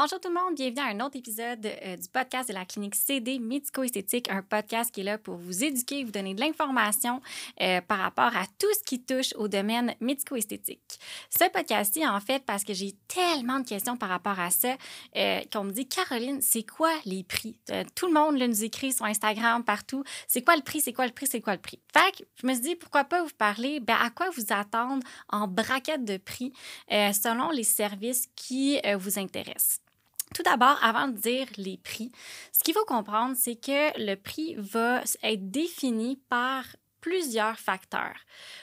Bonjour 0.00 0.20
tout 0.20 0.28
le 0.28 0.34
monde, 0.34 0.54
bienvenue 0.54 0.80
à 0.80 0.90
un 0.90 1.04
autre 1.04 1.16
épisode 1.16 1.66
euh, 1.66 1.96
du 1.96 2.08
podcast 2.08 2.48
de 2.48 2.54
la 2.54 2.64
clinique 2.64 2.94
CD 2.94 3.40
Médico-Esthétique, 3.40 4.30
un 4.30 4.42
podcast 4.42 4.94
qui 4.94 5.00
est 5.00 5.02
là 5.02 5.18
pour 5.18 5.34
vous 5.34 5.64
éduquer, 5.64 6.04
vous 6.04 6.12
donner 6.12 6.34
de 6.34 6.40
l'information 6.40 7.20
euh, 7.60 7.80
par 7.80 7.98
rapport 7.98 8.36
à 8.36 8.44
tout 8.60 8.72
ce 8.78 8.84
qui 8.84 9.02
touche 9.02 9.34
au 9.34 9.48
domaine 9.48 9.96
médico-esthétique. 10.00 11.00
Ce 11.36 11.50
podcast-ci, 11.50 12.06
en 12.06 12.20
fait, 12.20 12.44
parce 12.46 12.62
que 12.62 12.74
j'ai 12.74 12.94
tellement 13.08 13.58
de 13.58 13.66
questions 13.66 13.96
par 13.96 14.08
rapport 14.08 14.38
à 14.38 14.50
ça, 14.50 14.76
euh, 15.16 15.40
qu'on 15.52 15.64
me 15.64 15.72
dit, 15.72 15.88
Caroline, 15.88 16.40
c'est 16.42 16.62
quoi 16.62 16.92
les 17.04 17.24
prix? 17.24 17.58
tout 17.96 18.06
le 18.06 18.12
monde 18.12 18.36
nous 18.36 18.62
écrit 18.62 18.92
sur 18.92 19.04
Instagram, 19.04 19.64
partout. 19.64 20.04
C'est 20.28 20.42
quoi 20.42 20.54
le 20.54 20.62
prix? 20.62 20.80
C'est 20.80 20.92
quoi 20.92 21.06
le 21.06 21.12
prix? 21.12 21.26
C'est 21.26 21.40
quoi 21.40 21.54
le 21.54 21.60
prix? 21.60 21.80
Fait 21.92 22.12
que 22.12 22.24
je 22.40 22.46
me 22.46 22.52
suis 22.52 22.62
dit, 22.62 22.76
pourquoi 22.76 23.02
pas 23.02 23.24
vous 23.24 23.34
parler 23.36 23.80
ben, 23.80 23.96
à 24.00 24.10
quoi 24.10 24.30
vous 24.30 24.46
attendre 24.50 25.02
en 25.28 25.48
braquette 25.48 26.04
de 26.04 26.18
prix 26.18 26.52
selon 26.88 27.50
les 27.50 27.64
services 27.64 28.28
qui 28.36 28.80
vous 28.96 29.18
intéressent. 29.18 29.80
Tout 30.34 30.42
d'abord, 30.42 30.78
avant 30.82 31.08
de 31.08 31.16
dire 31.16 31.46
les 31.56 31.78
prix, 31.78 32.12
ce 32.52 32.62
qu'il 32.62 32.74
faut 32.74 32.84
comprendre, 32.84 33.34
c'est 33.36 33.56
que 33.56 33.98
le 33.98 34.14
prix 34.14 34.54
va 34.58 35.02
être 35.22 35.50
défini 35.50 36.16
par 36.28 36.64
plusieurs 37.00 37.58
facteurs. 37.58 38.16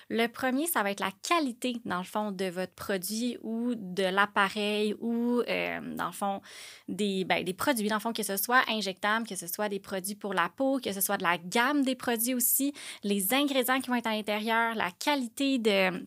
Le 0.09 0.27
premier, 0.27 0.67
ça 0.67 0.83
va 0.83 0.91
être 0.91 0.99
la 0.99 1.11
qualité, 1.27 1.77
dans 1.85 1.99
le 1.99 2.03
fond, 2.03 2.31
de 2.31 2.45
votre 2.45 2.73
produit 2.73 3.37
ou 3.41 3.73
de 3.75 4.03
l'appareil 4.03 4.93
ou, 4.99 5.41
euh, 5.47 5.95
dans 5.95 6.07
le 6.07 6.11
fond, 6.11 6.41
des, 6.87 7.23
ben, 7.23 7.43
des 7.43 7.53
produits, 7.53 7.87
dans 7.87 7.95
le 7.95 8.01
fond, 8.01 8.13
que 8.13 8.23
ce 8.23 8.37
soit 8.37 8.63
injectable, 8.69 9.27
que 9.27 9.35
ce 9.35 9.47
soit 9.47 9.69
des 9.69 9.79
produits 9.79 10.15
pour 10.15 10.33
la 10.33 10.49
peau, 10.49 10.79
que 10.79 10.91
ce 10.91 11.01
soit 11.01 11.17
de 11.17 11.23
la 11.23 11.37
gamme 11.37 11.83
des 11.83 11.95
produits 11.95 12.33
aussi, 12.33 12.73
les 13.03 13.33
ingrédients 13.33 13.79
qui 13.79 13.89
vont 13.89 13.95
être 13.95 14.07
à 14.07 14.15
l'intérieur, 14.15 14.75
la 14.75 14.91
qualité 14.91 15.57
de 15.57 16.05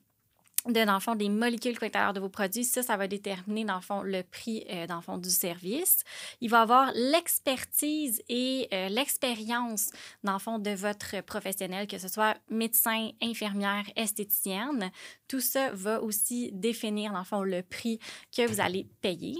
dans 0.72 0.94
le 0.94 1.00
fond, 1.00 1.14
des 1.14 1.28
molécules 1.28 1.76
l'intérieur 1.80 2.12
de 2.12 2.20
vos 2.20 2.28
produits. 2.28 2.64
Ça, 2.64 2.82
ça 2.82 2.96
va 2.96 3.08
déterminer, 3.08 3.64
dans 3.64 3.76
le 3.76 3.80
fond, 3.80 4.02
le 4.02 4.22
prix, 4.22 4.64
euh, 4.70 4.86
dans 4.86 4.96
le 4.96 5.02
fond, 5.02 5.18
du 5.18 5.30
service. 5.30 6.04
Il 6.40 6.50
va 6.50 6.62
avoir 6.62 6.92
l'expertise 6.94 8.22
et 8.28 8.68
euh, 8.72 8.88
l'expérience, 8.88 9.90
dans 10.24 10.34
le 10.34 10.38
fond, 10.38 10.58
de 10.58 10.70
votre 10.70 11.22
professionnel, 11.22 11.86
que 11.86 11.98
ce 11.98 12.08
soit 12.08 12.36
médecin, 12.50 13.10
infirmière, 13.22 13.84
esthéticienne. 13.96 14.90
Tout 15.26 15.40
ça 15.40 15.70
va 15.72 16.02
aussi 16.02 16.50
définir, 16.52 17.12
dans 17.12 17.20
le 17.20 17.24
fond, 17.24 17.42
le 17.42 17.62
prix 17.62 17.98
que 18.34 18.46
vous 18.46 18.60
allez 18.60 18.86
payer. 19.00 19.36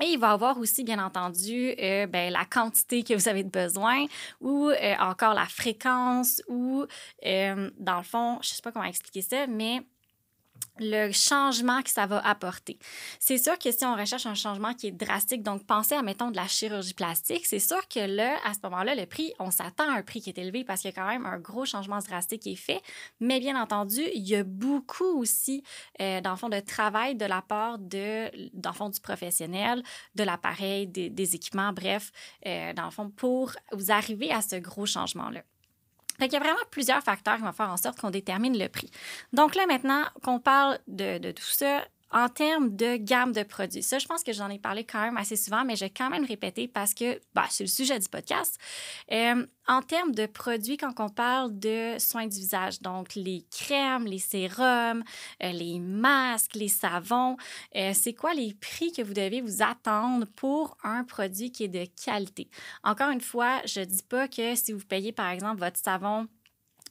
Et 0.00 0.12
il 0.12 0.18
va 0.18 0.30
avoir 0.30 0.58
aussi, 0.58 0.84
bien 0.84 1.04
entendu, 1.04 1.74
euh, 1.80 2.06
ben, 2.06 2.32
la 2.32 2.44
quantité 2.44 3.02
que 3.02 3.14
vous 3.14 3.28
avez 3.28 3.42
de 3.42 3.50
besoin 3.50 4.06
ou 4.40 4.70
encore 5.00 5.34
la 5.34 5.46
fréquence 5.46 6.40
ou, 6.46 6.86
dans 7.24 7.96
le 7.96 8.04
fond, 8.04 8.38
je 8.40 8.50
ne 8.50 8.54
sais 8.54 8.62
pas 8.62 8.70
comment 8.70 8.84
expliquer 8.84 9.22
ça, 9.22 9.48
mais 9.48 9.82
le 10.80 11.12
changement 11.12 11.82
que 11.82 11.90
ça 11.90 12.06
va 12.06 12.18
apporter. 12.26 12.78
C'est 13.18 13.38
sûr 13.38 13.58
que 13.58 13.70
si 13.70 13.84
on 13.84 13.94
recherche 13.94 14.26
un 14.26 14.34
changement 14.34 14.74
qui 14.74 14.88
est 14.88 14.92
drastique, 14.92 15.42
donc 15.42 15.64
pensez 15.66 15.94
à, 15.94 16.02
mettons, 16.02 16.30
de 16.30 16.36
la 16.36 16.46
chirurgie 16.46 16.94
plastique, 16.94 17.46
c'est 17.46 17.58
sûr 17.58 17.86
que 17.88 18.00
là, 18.00 18.36
à 18.44 18.54
ce 18.54 18.58
moment-là, 18.64 18.94
le 18.94 19.06
prix, 19.06 19.32
on 19.38 19.50
s'attend 19.50 19.90
à 19.90 19.98
un 19.98 20.02
prix 20.02 20.20
qui 20.20 20.30
est 20.30 20.38
élevé 20.38 20.64
parce 20.64 20.82
qu'il 20.82 20.90
y 20.90 20.94
a 20.94 20.96
quand 21.00 21.08
même 21.08 21.26
un 21.26 21.38
gros 21.38 21.64
changement 21.64 21.98
drastique 21.98 22.42
qui 22.42 22.52
est 22.52 22.56
fait. 22.56 22.82
Mais 23.20 23.40
bien 23.40 23.60
entendu, 23.60 24.02
il 24.14 24.26
y 24.26 24.36
a 24.36 24.44
beaucoup 24.44 25.18
aussi, 25.20 25.62
euh, 26.00 26.20
dans 26.20 26.30
le 26.30 26.36
fond, 26.36 26.48
de 26.48 26.60
travail 26.60 27.14
de 27.14 27.24
la 27.24 27.42
part 27.42 27.78
de, 27.78 28.30
dans 28.54 28.70
le 28.70 28.76
fond, 28.76 28.88
du 28.88 29.00
professionnel, 29.00 29.82
de 30.14 30.24
l'appareil, 30.24 30.86
des, 30.86 31.34
équipements, 31.34 31.72
bref, 31.72 32.10
euh, 32.46 32.72
dans 32.72 32.86
le 32.86 32.90
fond, 32.90 33.10
pour 33.10 33.52
vous 33.72 33.90
arriver 33.90 34.30
à 34.30 34.40
ce 34.40 34.56
gros 34.56 34.86
changement-là. 34.86 35.42
Il 36.20 36.32
y 36.32 36.36
a 36.36 36.40
vraiment 36.40 36.58
plusieurs 36.70 37.02
facteurs 37.02 37.36
qui 37.36 37.42
vont 37.42 37.52
faire 37.52 37.70
en 37.70 37.76
sorte 37.76 38.00
qu'on 38.00 38.10
détermine 38.10 38.58
le 38.58 38.68
prix. 38.68 38.90
Donc 39.32 39.54
là, 39.54 39.66
maintenant 39.66 40.04
qu'on 40.22 40.40
parle 40.40 40.78
de 40.88 41.30
tout 41.32 41.42
ça, 41.42 41.84
en 42.10 42.28
termes 42.28 42.74
de 42.74 42.96
gamme 42.96 43.32
de 43.32 43.42
produits, 43.42 43.82
ça, 43.82 43.98
je 43.98 44.06
pense 44.06 44.22
que 44.22 44.32
j'en 44.32 44.48
ai 44.48 44.58
parlé 44.58 44.84
quand 44.84 45.00
même 45.00 45.16
assez 45.16 45.36
souvent, 45.36 45.64
mais 45.64 45.76
je 45.76 45.84
vais 45.84 45.90
quand 45.90 46.10
même 46.10 46.24
répéter 46.24 46.68
parce 46.68 46.94
que 46.94 47.20
bah, 47.34 47.46
c'est 47.50 47.64
le 47.64 47.68
sujet 47.68 47.98
du 47.98 48.08
podcast. 48.08 48.58
Euh, 49.12 49.46
en 49.66 49.82
termes 49.82 50.12
de 50.12 50.26
produits, 50.26 50.78
quand 50.78 50.98
on 50.98 51.10
parle 51.10 51.58
de 51.58 51.98
soins 51.98 52.26
du 52.26 52.38
visage, 52.38 52.80
donc 52.80 53.14
les 53.14 53.44
crèmes, 53.50 54.06
les 54.06 54.18
sérums, 54.18 55.04
euh, 55.42 55.52
les 55.52 55.78
masques, 55.78 56.54
les 56.54 56.68
savons, 56.68 57.36
euh, 57.76 57.92
c'est 57.94 58.14
quoi 58.14 58.32
les 58.32 58.54
prix 58.54 58.92
que 58.92 59.02
vous 59.02 59.12
devez 59.12 59.42
vous 59.42 59.62
attendre 59.62 60.26
pour 60.36 60.76
un 60.82 61.04
produit 61.04 61.52
qui 61.52 61.64
est 61.64 61.68
de 61.68 61.86
qualité? 62.02 62.48
Encore 62.82 63.10
une 63.10 63.20
fois, 63.20 63.60
je 63.66 63.80
ne 63.80 63.84
dis 63.84 64.02
pas 64.02 64.26
que 64.28 64.54
si 64.54 64.72
vous 64.72 64.84
payez, 64.86 65.12
par 65.12 65.28
exemple, 65.28 65.60
votre 65.60 65.78
savon 65.78 66.28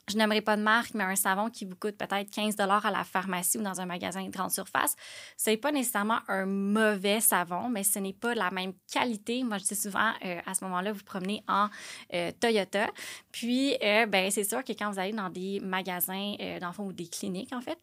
je 0.09 0.17
n'aimerais 0.17 0.41
pas 0.41 0.55
de 0.55 0.61
marque, 0.61 0.93
mais 0.93 1.03
un 1.03 1.17
savon 1.17 1.49
qui 1.49 1.65
vous 1.65 1.75
coûte 1.75 1.97
peut-être 1.97 2.29
15 2.31 2.55
à 2.59 2.91
la 2.91 3.03
pharmacie 3.03 3.57
ou 3.57 3.61
dans 3.61 3.81
un 3.81 3.85
magasin 3.85 4.23
de 4.23 4.31
grande 4.31 4.51
surface, 4.51 4.95
ce 5.35 5.49
n'est 5.49 5.57
pas 5.57 5.71
nécessairement 5.71 6.19
un 6.29 6.45
mauvais 6.45 7.19
savon, 7.19 7.67
mais 7.67 7.83
ce 7.83 7.99
n'est 7.99 8.13
pas 8.13 8.33
la 8.33 8.49
même 8.51 8.71
qualité. 8.91 9.43
Moi, 9.43 9.57
je 9.57 9.65
dis 9.65 9.75
souvent, 9.75 10.11
euh, 10.23 10.39
à 10.45 10.53
ce 10.53 10.63
moment-là, 10.63 10.93
vous 10.93 11.03
promenez 11.03 11.43
en 11.49 11.67
euh, 12.13 12.31
Toyota. 12.39 12.87
Puis, 13.33 13.75
euh, 13.83 14.05
ben, 14.05 14.31
c'est 14.31 14.45
sûr 14.45 14.63
que 14.63 14.71
quand 14.71 14.91
vous 14.91 14.99
allez 14.99 15.11
dans 15.11 15.29
des 15.29 15.59
magasins, 15.59 16.35
fond, 16.73 16.85
ou 16.85 16.93
des 16.93 17.07
cliniques, 17.07 17.53
en 17.53 17.61
fait, 17.61 17.79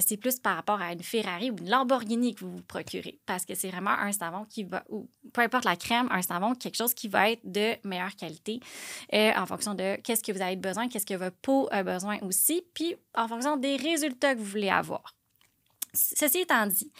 c'est 0.00 0.16
plus 0.16 0.38
par 0.38 0.56
rapport 0.56 0.80
à 0.80 0.92
une 0.92 1.02
Ferrari 1.02 1.50
ou 1.50 1.56
une 1.58 1.70
Lamborghini 1.70 2.34
que 2.34 2.44
vous 2.44 2.56
vous 2.56 2.62
procurez. 2.62 3.18
Parce 3.26 3.44
que 3.44 3.54
c'est 3.54 3.68
vraiment 3.68 3.90
un 3.90 4.12
savon 4.12 4.46
qui 4.46 4.64
va, 4.64 4.82
ou 4.88 5.08
peu 5.32 5.42
importe 5.42 5.64
la 5.64 5.76
crème, 5.76 6.08
un 6.10 6.22
savon, 6.22 6.54
quelque 6.54 6.76
chose 6.76 6.94
qui 6.94 7.08
va 7.08 7.30
être 7.30 7.40
de 7.44 7.74
meilleure 7.84 8.16
qualité 8.16 8.60
en 9.12 9.46
fonction 9.46 9.74
de 9.74 9.96
qu'est-ce 10.02 10.22
que 10.22 10.32
vous 10.32 10.42
avez 10.42 10.56
besoin, 10.56 10.88
qu'est-ce 10.88 11.06
que 11.06 11.14
votre 11.14 11.36
peau 11.36 11.51
besoin 11.84 12.18
aussi, 12.22 12.62
puis 12.74 12.96
en 13.14 13.28
fonction 13.28 13.56
des 13.56 13.76
résultats 13.76 14.34
que 14.34 14.40
vous 14.40 14.44
voulez 14.44 14.70
avoir. 14.70 15.16
Ceci 15.94 16.38
étant 16.38 16.66
dit, 16.66 16.90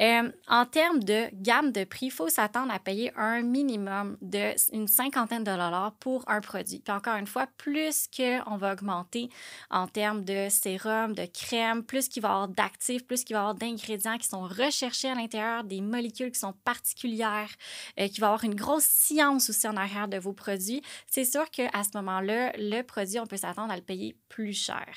euh, 0.00 0.32
en 0.48 0.64
termes 0.64 1.04
de 1.04 1.28
gamme 1.34 1.72
de 1.72 1.84
prix, 1.84 2.06
il 2.06 2.10
faut 2.10 2.30
s'attendre 2.30 2.72
à 2.72 2.78
payer 2.78 3.12
un 3.14 3.42
minimum 3.42 4.16
d'une 4.22 4.88
cinquantaine 4.88 5.44
de 5.44 5.50
dollars 5.50 5.92
pour 6.00 6.24
un 6.26 6.40
produit. 6.40 6.78
Puis 6.78 6.90
encore 6.90 7.16
une 7.16 7.26
fois, 7.26 7.48
plus 7.58 8.06
qu'on 8.08 8.56
va 8.56 8.72
augmenter 8.72 9.28
en 9.70 9.86
termes 9.86 10.24
de 10.24 10.48
sérum, 10.48 11.12
de 11.12 11.26
crème, 11.26 11.82
plus 11.84 12.08
qu'il 12.08 12.22
va 12.22 12.28
y 12.28 12.32
avoir 12.32 12.48
d'actifs, 12.48 13.06
plus 13.06 13.24
qu'il 13.24 13.34
va 13.34 13.40
y 13.40 13.42
avoir 13.42 13.54
d'ingrédients 13.56 14.16
qui 14.16 14.26
sont 14.26 14.44
recherchés 14.44 15.10
à 15.10 15.14
l'intérieur, 15.14 15.62
des 15.62 15.82
molécules 15.82 16.32
qui 16.32 16.38
sont 16.38 16.54
particulières, 16.64 17.50
euh, 17.98 18.08
qu'il 18.08 18.22
va 18.22 18.28
y 18.28 18.30
avoir 18.30 18.44
une 18.44 18.54
grosse 18.54 18.84
science 18.84 19.50
aussi 19.50 19.68
en 19.68 19.76
arrière 19.76 20.08
de 20.08 20.16
vos 20.16 20.32
produits, 20.32 20.80
c'est 21.06 21.26
sûr 21.26 21.50
qu'à 21.50 21.84
ce 21.84 21.94
moment-là, 21.98 22.52
le 22.56 22.80
produit, 22.80 23.18
on 23.18 23.26
peut 23.26 23.36
s'attendre 23.36 23.70
à 23.70 23.76
le 23.76 23.82
payer 23.82 24.16
plus 24.30 24.54
cher. 24.54 24.88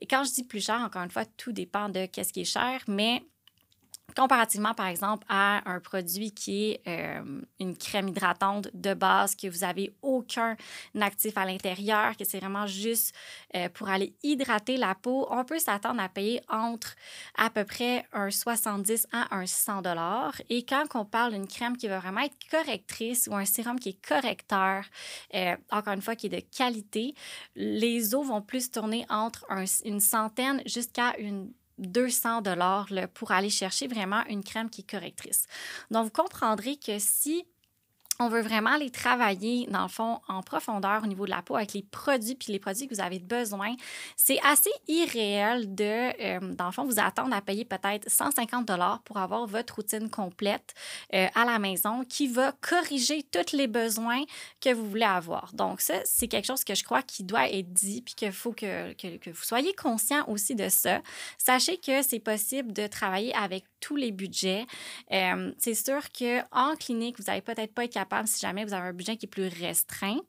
Et 0.00 0.06
quand 0.06 0.22
je 0.22 0.32
dis 0.32 0.44
plus 0.44 0.64
cher, 0.64 0.76
encore 0.76 1.02
une 1.02 1.10
fois, 1.10 1.24
tout 1.24 1.50
dépend 1.50 1.88
de 1.88 2.06
qu'est-ce 2.06 2.32
qui 2.32 2.42
est 2.42 2.44
cher 2.44 2.82
mais 2.88 3.22
comparativement, 4.16 4.74
par 4.74 4.86
exemple, 4.86 5.26
à 5.28 5.68
un 5.68 5.80
produit 5.80 6.32
qui 6.32 6.70
est 6.70 6.80
euh, 6.86 7.42
une 7.58 7.76
crème 7.76 8.08
hydratante 8.08 8.68
de 8.74 8.94
base, 8.94 9.34
que 9.34 9.48
vous 9.48 9.60
n'avez 9.60 9.94
aucun 10.02 10.56
actif 11.00 11.36
à 11.36 11.44
l'intérieur, 11.44 12.16
que 12.16 12.24
c'est 12.24 12.38
vraiment 12.38 12.66
juste 12.66 13.14
euh, 13.56 13.68
pour 13.68 13.88
aller 13.88 14.14
hydrater 14.22 14.76
la 14.76 14.94
peau, 14.94 15.26
on 15.30 15.44
peut 15.44 15.58
s'attendre 15.58 16.00
à 16.00 16.08
payer 16.08 16.40
entre 16.48 16.94
à 17.36 17.50
peu 17.50 17.64
près 17.64 18.06
un 18.12 18.30
70 18.30 19.08
à 19.12 19.34
un 19.36 19.46
100 19.46 19.82
dollars. 19.82 20.40
Et 20.48 20.64
quand 20.64 20.84
on 20.94 21.04
parle 21.04 21.32
d'une 21.32 21.48
crème 21.48 21.76
qui 21.76 21.88
va 21.88 21.98
vraiment 21.98 22.20
être 22.20 22.36
correctrice 22.50 23.28
ou 23.30 23.34
un 23.34 23.44
sérum 23.44 23.78
qui 23.78 23.90
est 23.90 24.06
correcteur, 24.06 24.84
euh, 25.34 25.56
encore 25.70 25.94
une 25.94 26.02
fois, 26.02 26.14
qui 26.14 26.26
est 26.26 26.30
de 26.30 26.56
qualité, 26.56 27.14
les 27.56 28.14
eaux 28.14 28.22
vont 28.22 28.42
plus 28.42 28.70
tourner 28.70 29.06
entre 29.08 29.44
une 29.84 30.00
centaine 30.00 30.62
jusqu'à 30.66 31.16
une 31.18 31.52
200 31.78 32.42
dollars 32.42 32.88
pour 33.14 33.32
aller 33.32 33.50
chercher 33.50 33.86
vraiment 33.86 34.24
une 34.28 34.44
crème 34.44 34.70
qui 34.70 34.82
est 34.82 34.90
correctrice. 34.90 35.46
Donc, 35.90 36.04
vous 36.04 36.10
comprendrez 36.10 36.76
que 36.76 36.98
si 36.98 37.46
on 38.20 38.28
veut 38.28 38.42
vraiment 38.42 38.76
les 38.76 38.90
travailler, 38.90 39.66
dans 39.70 39.82
le 39.82 39.88
fond, 39.88 40.20
en 40.28 40.42
profondeur 40.42 41.02
au 41.02 41.06
niveau 41.06 41.24
de 41.24 41.30
la 41.30 41.42
peau 41.42 41.56
avec 41.56 41.72
les 41.72 41.82
produits 41.82 42.34
puis 42.34 42.52
les 42.52 42.58
produits 42.58 42.86
que 42.86 42.94
vous 42.94 43.00
avez 43.00 43.18
besoin. 43.18 43.74
C'est 44.16 44.38
assez 44.44 44.70
irréel 44.88 45.74
de, 45.74 45.84
euh, 45.84 46.54
dans 46.54 46.66
le 46.66 46.72
fond, 46.72 46.84
vous 46.84 47.00
attendre 47.00 47.34
à 47.34 47.40
payer 47.40 47.64
peut-être 47.64 48.10
150 48.10 48.66
dollars 48.66 49.00
pour 49.02 49.18
avoir 49.18 49.46
votre 49.46 49.76
routine 49.76 50.10
complète 50.10 50.74
euh, 51.14 51.26
à 51.34 51.44
la 51.44 51.58
maison 51.58 52.04
qui 52.08 52.28
va 52.28 52.52
corriger 52.60 53.22
tous 53.22 53.56
les 53.56 53.66
besoins 53.66 54.22
que 54.60 54.72
vous 54.72 54.88
voulez 54.88 55.04
avoir. 55.04 55.52
Donc, 55.54 55.80
ça, 55.80 55.94
c'est 56.04 56.28
quelque 56.28 56.46
chose 56.46 56.64
que 56.64 56.74
je 56.74 56.84
crois 56.84 57.02
qui 57.02 57.24
doit 57.24 57.48
être 57.50 57.72
dit 57.72 58.02
puis 58.02 58.14
qu'il 58.14 58.32
faut 58.32 58.52
que, 58.52 58.92
que, 58.94 59.16
que, 59.16 59.30
vous 59.30 59.42
soyez 59.42 59.74
conscient 59.74 60.24
aussi 60.28 60.54
de 60.54 60.68
ça. 60.68 61.00
Sachez 61.38 61.78
que 61.78 62.02
c'est 62.02 62.20
possible 62.20 62.72
de 62.72 62.86
travailler 62.86 63.34
avec 63.34 63.64
tous 63.80 63.96
les 63.96 64.12
budgets. 64.12 64.66
Euh, 65.12 65.52
c'est 65.58 65.74
sûr 65.74 66.00
qu'en 66.10 66.74
clinique, 66.76 67.18
vous 67.18 67.24
n'allez 67.24 67.42
peut-être 67.42 67.74
pas 67.74 67.84
être 67.84 67.92
capable, 67.92 68.03
si 68.26 68.40
jamais 68.40 68.64
vous 68.64 68.72
avez 68.74 68.88
un 68.88 68.92
budget 68.92 69.16
qui 69.16 69.26
est 69.26 69.28
plus 69.28 69.48
restreint, 69.48 70.20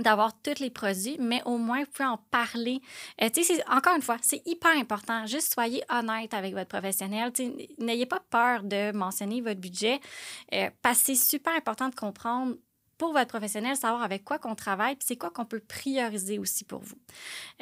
d'avoir 0.00 0.40
tous 0.40 0.60
les 0.60 0.70
produits, 0.70 1.16
mais 1.20 1.42
au 1.44 1.58
moins, 1.58 1.80
vous 1.80 1.90
pouvez 1.92 2.08
en 2.08 2.18
parler. 2.30 2.80
Euh, 3.22 3.28
encore 3.68 3.96
une 3.96 4.02
fois, 4.02 4.16
c'est 4.22 4.42
hyper 4.46 4.76
important. 4.76 5.26
Juste 5.26 5.52
soyez 5.52 5.82
honnête 5.90 6.34
avec 6.34 6.54
votre 6.54 6.68
professionnel. 6.68 7.32
N'ayez 7.78 8.06
pas 8.06 8.20
peur 8.30 8.62
de 8.62 8.92
mentionner 8.92 9.40
votre 9.40 9.60
budget 9.60 10.00
euh, 10.54 10.70
parce 10.82 11.00
que 11.00 11.06
c'est 11.06 11.14
super 11.14 11.54
important 11.54 11.88
de 11.88 11.94
comprendre 11.94 12.56
pour 13.00 13.14
votre 13.14 13.28
professionnel, 13.28 13.76
savoir 13.76 14.02
avec 14.02 14.24
quoi 14.24 14.38
qu'on 14.38 14.54
travaille, 14.54 14.94
puis 14.94 15.06
c'est 15.08 15.16
quoi 15.16 15.30
qu'on 15.30 15.46
peut 15.46 15.62
prioriser 15.66 16.38
aussi 16.38 16.64
pour 16.64 16.82
vous. 16.82 16.98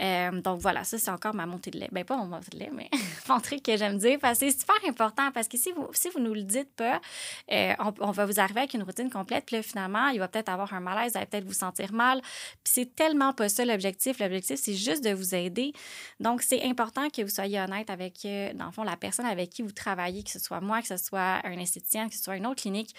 Euh, 0.00 0.32
donc 0.40 0.58
voilà, 0.58 0.82
ça, 0.82 0.98
c'est 0.98 1.12
encore 1.12 1.32
ma 1.32 1.46
montée 1.46 1.70
de 1.70 1.78
lait. 1.78 1.88
Ben, 1.92 2.04
pas 2.04 2.16
mon 2.16 2.26
montée 2.26 2.50
de 2.50 2.58
lait, 2.58 2.70
mais 2.74 2.90
mon 3.28 3.38
truc 3.38 3.62
que 3.62 3.76
j'aime 3.76 3.98
dire, 3.98 4.18
parce 4.20 4.40
que 4.40 4.50
c'est 4.50 4.58
super 4.58 4.74
important, 4.88 5.30
parce 5.30 5.46
que 5.46 5.56
si 5.56 5.70
vous 5.70 5.86
si 5.92 6.08
vous 6.08 6.18
nous 6.18 6.34
le 6.34 6.42
dites 6.42 6.74
pas, 6.74 7.00
euh, 7.52 7.72
on, 8.00 8.10
va 8.10 8.26
vous 8.26 8.40
arriver 8.40 8.62
avec 8.62 8.74
une 8.74 8.82
routine 8.82 9.10
complète, 9.10 9.46
puis 9.46 9.62
finalement, 9.62 10.08
il 10.08 10.18
va 10.18 10.26
peut-être 10.26 10.48
avoir 10.48 10.74
un 10.74 10.80
malaise, 10.80 11.12
vous 11.12 11.18
allez 11.18 11.26
peut-être 11.26 11.46
vous 11.46 11.52
sentir 11.52 11.92
mal, 11.92 12.20
puis 12.64 12.72
c'est 12.74 12.96
tellement 12.96 13.32
pas 13.32 13.48
ça 13.48 13.64
l'objectif. 13.64 14.18
L'objectif, 14.18 14.58
c'est 14.60 14.74
juste 14.74 15.04
de 15.04 15.10
vous 15.10 15.36
aider. 15.36 15.72
Donc, 16.18 16.42
c'est 16.42 16.64
important 16.64 17.10
que 17.10 17.22
vous 17.22 17.28
soyez 17.28 17.60
honnête 17.60 17.90
avec, 17.90 18.24
euh, 18.24 18.52
dans 18.54 18.66
le 18.66 18.72
fond, 18.72 18.82
la 18.82 18.96
personne 18.96 19.26
avec 19.26 19.50
qui 19.50 19.62
vous 19.62 19.70
travaillez, 19.70 20.24
que 20.24 20.30
ce 20.30 20.40
soit 20.40 20.60
moi, 20.60 20.82
que 20.82 20.88
ce 20.88 20.96
soit 20.96 21.38
un 21.44 21.58
esthéticien, 21.60 22.08
que 22.08 22.16
ce 22.16 22.24
soit 22.24 22.36
une 22.36 22.46
autre 22.48 22.62
clinique, 22.62 22.92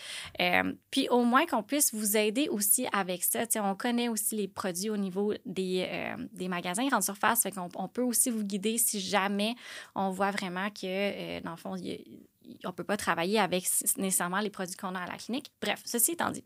puis 0.90 1.10
au 1.10 1.26
moins 1.26 1.46
qu'on 1.46 1.64
puisse 1.64 1.94
vous 1.94 2.16
aider 2.16 2.29
aussi 2.50 2.88
avec 2.92 3.24
ça. 3.24 3.40
on 3.64 3.76
connaît 3.76 4.10
aussi 4.10 4.36
les 4.36 4.48
produits 4.48 4.90
au 4.90 4.98
niveau 4.98 5.34
des, 5.46 5.88
euh, 5.90 6.16
des 6.34 6.48
magasins 6.48 6.88
grande 6.88 7.04
surface, 7.04 7.44
fait 7.44 7.54
on 7.58 7.88
peut 7.88 8.02
aussi 8.02 8.30
vous 8.30 8.44
guider 8.44 8.78
si 8.78 9.00
jamais 9.00 9.56
on 9.96 10.10
voit 10.10 10.32
vraiment 10.32 10.70
que, 10.70 10.86
euh, 10.86 11.42
dans 11.42 11.52
le 11.52 11.58
fond, 11.58 11.76
on 11.76 12.68
ne 12.68 12.74
peut 12.74 12.84
pas 12.84 12.98
travailler 12.98 13.40
avec 13.40 13.66
nécessairement 13.98 14.40
les 14.40 14.50
produits 14.50 14.76
qu'on 14.76 14.96
a 14.96 15.02
à 15.02 15.08
la 15.08 15.18
clinique. 15.18 15.52
Bref, 15.62 15.82
ceci 15.86 16.12
étant 16.12 16.32
dit, 16.32 16.44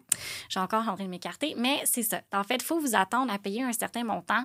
j'ai 0.49 0.59
encore 0.59 0.87
en 0.87 0.95
train 0.95 1.05
de 1.05 1.09
m'écarter, 1.09 1.55
mais 1.57 1.81
c'est 1.85 2.03
ça. 2.03 2.21
En 2.33 2.43
fait, 2.43 2.55
il 2.55 2.63
faut 2.63 2.79
vous 2.79 2.95
attendre 2.95 3.31
à 3.31 3.39
payer 3.39 3.63
un 3.63 3.73
certain 3.73 4.03
montant 4.03 4.43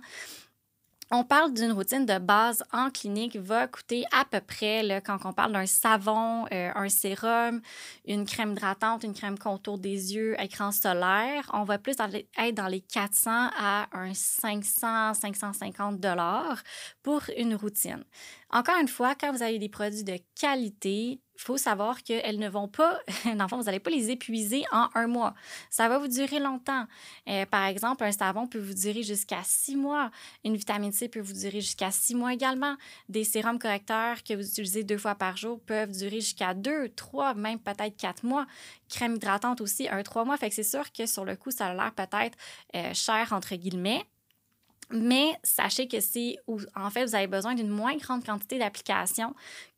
on 1.11 1.25
parle 1.25 1.55
d'une 1.55 1.73
routine 1.73 2.05
de 2.05 2.19
base 2.19 2.63
en 2.73 2.91
clinique, 2.91 3.37
va 3.37 3.67
coûter 3.67 4.05
à 4.13 4.25
peu 4.25 4.41
près, 4.41 4.83
là, 4.83 5.01
quand 5.01 5.19
on 5.25 5.33
parle 5.33 5.53
d'un 5.53 5.67
savon, 5.67 6.45
euh, 6.53 6.71
un 6.75 6.89
sérum, 6.89 7.63
une 8.07 8.27
crème 8.27 8.53
hydratante, 8.53 9.05
une 9.05 9.15
crème 9.15 9.39
contour 9.39 9.79
des 9.79 10.15
yeux, 10.15 10.37
écran 10.41 10.71
solaire, 10.71 11.51
on 11.55 11.65
va 11.65 11.79
plus 11.79 11.97
être 11.99 12.55
dans 12.55 12.67
les 12.67 12.81
400 12.81 13.31
à 13.59 13.89
un 13.93 14.13
500, 14.13 15.15
550 15.15 15.99
dollars 15.99 16.63
pour 17.03 17.23
une 17.37 17.55
routine. 17.55 18.05
Encore 18.51 18.77
une 18.81 18.89
fois, 18.89 19.15
quand 19.15 19.31
vous 19.31 19.43
avez 19.43 19.59
des 19.59 19.69
produits 19.69 20.05
de 20.05 20.19
qualité, 20.35 21.21
il 21.39 21.41
faut 21.41 21.59
savoir 21.59 22.03
qu'elles 22.03 22.39
ne 22.39 22.49
vont 22.49 22.67
pas, 22.67 22.99
dans 23.25 23.45
le 23.45 23.49
fond, 23.49 23.59
vous 23.59 23.65
n'allez 23.65 23.79
pas 23.79 23.91
les 23.91 24.11
épuiser 24.11 24.65
en 24.73 24.89
un 24.95 25.07
mois. 25.07 25.35
Ça 25.69 25.87
va 25.89 25.99
vous 25.99 26.09
durer 26.09 26.41
longtemps. 26.41 26.87
Euh, 27.29 27.45
par 27.45 27.67
exemple, 27.67 28.05
un 28.05 28.13
savon 28.13 28.47
peut 28.47 28.59
vous 28.59 28.73
durer 28.73 29.03
jusqu'à 29.03 29.43
six 29.45 29.77
mois. 29.77 30.11
Une 30.45 30.57
vitamine 30.57 30.93
C 30.93 31.09
peut 31.09 31.21
vous 31.21 31.35
durer 31.35 31.61
jusqu'à 31.61 31.91
six 31.91 32.15
mois 32.15 32.33
également. 32.33 32.75
Des 33.11 33.23
sérums 33.23 33.59
correcteurs 33.59 34.23
que 34.25 34.33
vous 34.33 34.49
utilisez 34.49 34.83
deux 34.83 34.99
fois 34.99 35.15
par 35.15 35.37
jour 35.37 35.61
peuvent 35.61 35.93
durer 35.93 36.21
jusqu'à 36.21 36.55
deux, 36.55 36.89
trois, 36.89 37.35
même 37.35 37.59
peut-être 37.59 37.97
quatre 37.99 38.25
mois. 38.25 38.47
Crème 38.89 39.17
hydratante 39.17 39.61
aussi, 39.61 39.89
un, 39.89 40.03
trois 40.03 40.25
mois. 40.25 40.39
Fait 40.39 40.49
que 40.49 40.55
c'est 40.55 40.63
sûr 40.63 40.91
que 40.91 41.05
sur 41.05 41.27
le 41.27 41.37
coup, 41.37 41.51
ça 41.51 41.67
a 41.67 41.75
l'air 41.75 41.93
peut-être 41.95 42.37
euh, 42.75 42.95
cher, 42.95 43.33
entre 43.33 43.55
guillemets. 43.57 44.07
Mais 44.91 45.33
sachez 45.43 45.87
que 45.87 46.01
c'est 46.01 46.37
en 46.75 46.91
fait, 46.91 47.05
vous 47.05 47.15
avez 47.15 47.27
besoin 47.27 47.55
d'une 47.55 47.69
moins 47.69 47.97
grande 47.97 48.25
quantité 48.25 48.59
d'applications 48.59 49.35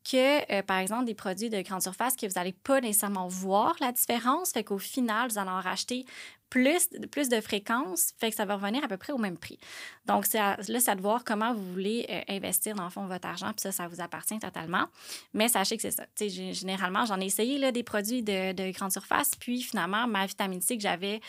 que, 0.09 0.51
euh, 0.51 0.63
par 0.63 0.77
exemple, 0.77 1.05
des 1.05 1.13
produits 1.15 1.49
de 1.49 1.61
grande 1.61 1.81
surface 1.81 2.15
que 2.15 2.25
vous 2.25 2.33
n'allez 2.35 2.53
pas 2.53 2.79
nécessairement 2.79 3.27
voir 3.27 3.75
la 3.81 3.91
différence. 3.91 4.51
Fait 4.51 4.63
qu'au 4.63 4.77
final, 4.77 5.29
vous 5.29 5.37
allez 5.37 5.49
en 5.49 5.59
racheter 5.59 6.05
plus, 6.51 7.29
de 7.29 7.41
fréquences, 7.41 8.11
fait 8.19 8.29
que 8.29 8.35
ça 8.35 8.45
va 8.45 8.55
revenir 8.55 8.83
à 8.83 8.87
peu 8.87 8.97
près 8.97 9.13
au 9.13 9.17
même 9.17 9.37
prix. 9.37 9.57
Donc, 10.05 10.31
là, 10.33 10.57
c'est 10.59 10.95
de 10.95 11.01
voir 11.01 11.23
comment 11.23 11.53
vous 11.53 11.71
voulez 11.71 12.05
euh, 12.09 12.21
investir, 12.27 12.75
dans 12.75 12.83
le 12.83 12.89
fond, 12.89 13.05
votre 13.05 13.27
argent, 13.27 13.47
puis 13.53 13.61
ça, 13.61 13.71
ça 13.71 13.87
vous 13.87 14.01
appartient 14.01 14.37
totalement. 14.37 14.87
Mais 15.33 15.47
sachez 15.47 15.77
que 15.77 15.81
c'est 15.81 15.91
ça. 15.91 16.05
généralement, 16.19 17.05
j'en 17.05 17.19
ai 17.21 17.25
essayé 17.25 17.57
là, 17.57 17.71
des 17.71 17.83
produits 17.83 18.21
de, 18.21 18.51
de, 18.51 18.71
grande 18.71 18.91
surface, 18.91 19.31
puis 19.39 19.61
finalement, 19.61 20.07
ma 20.07 20.25
vitamine 20.25 20.61
C 20.61 20.75
que 20.75 20.83
j'avais, 20.83 21.21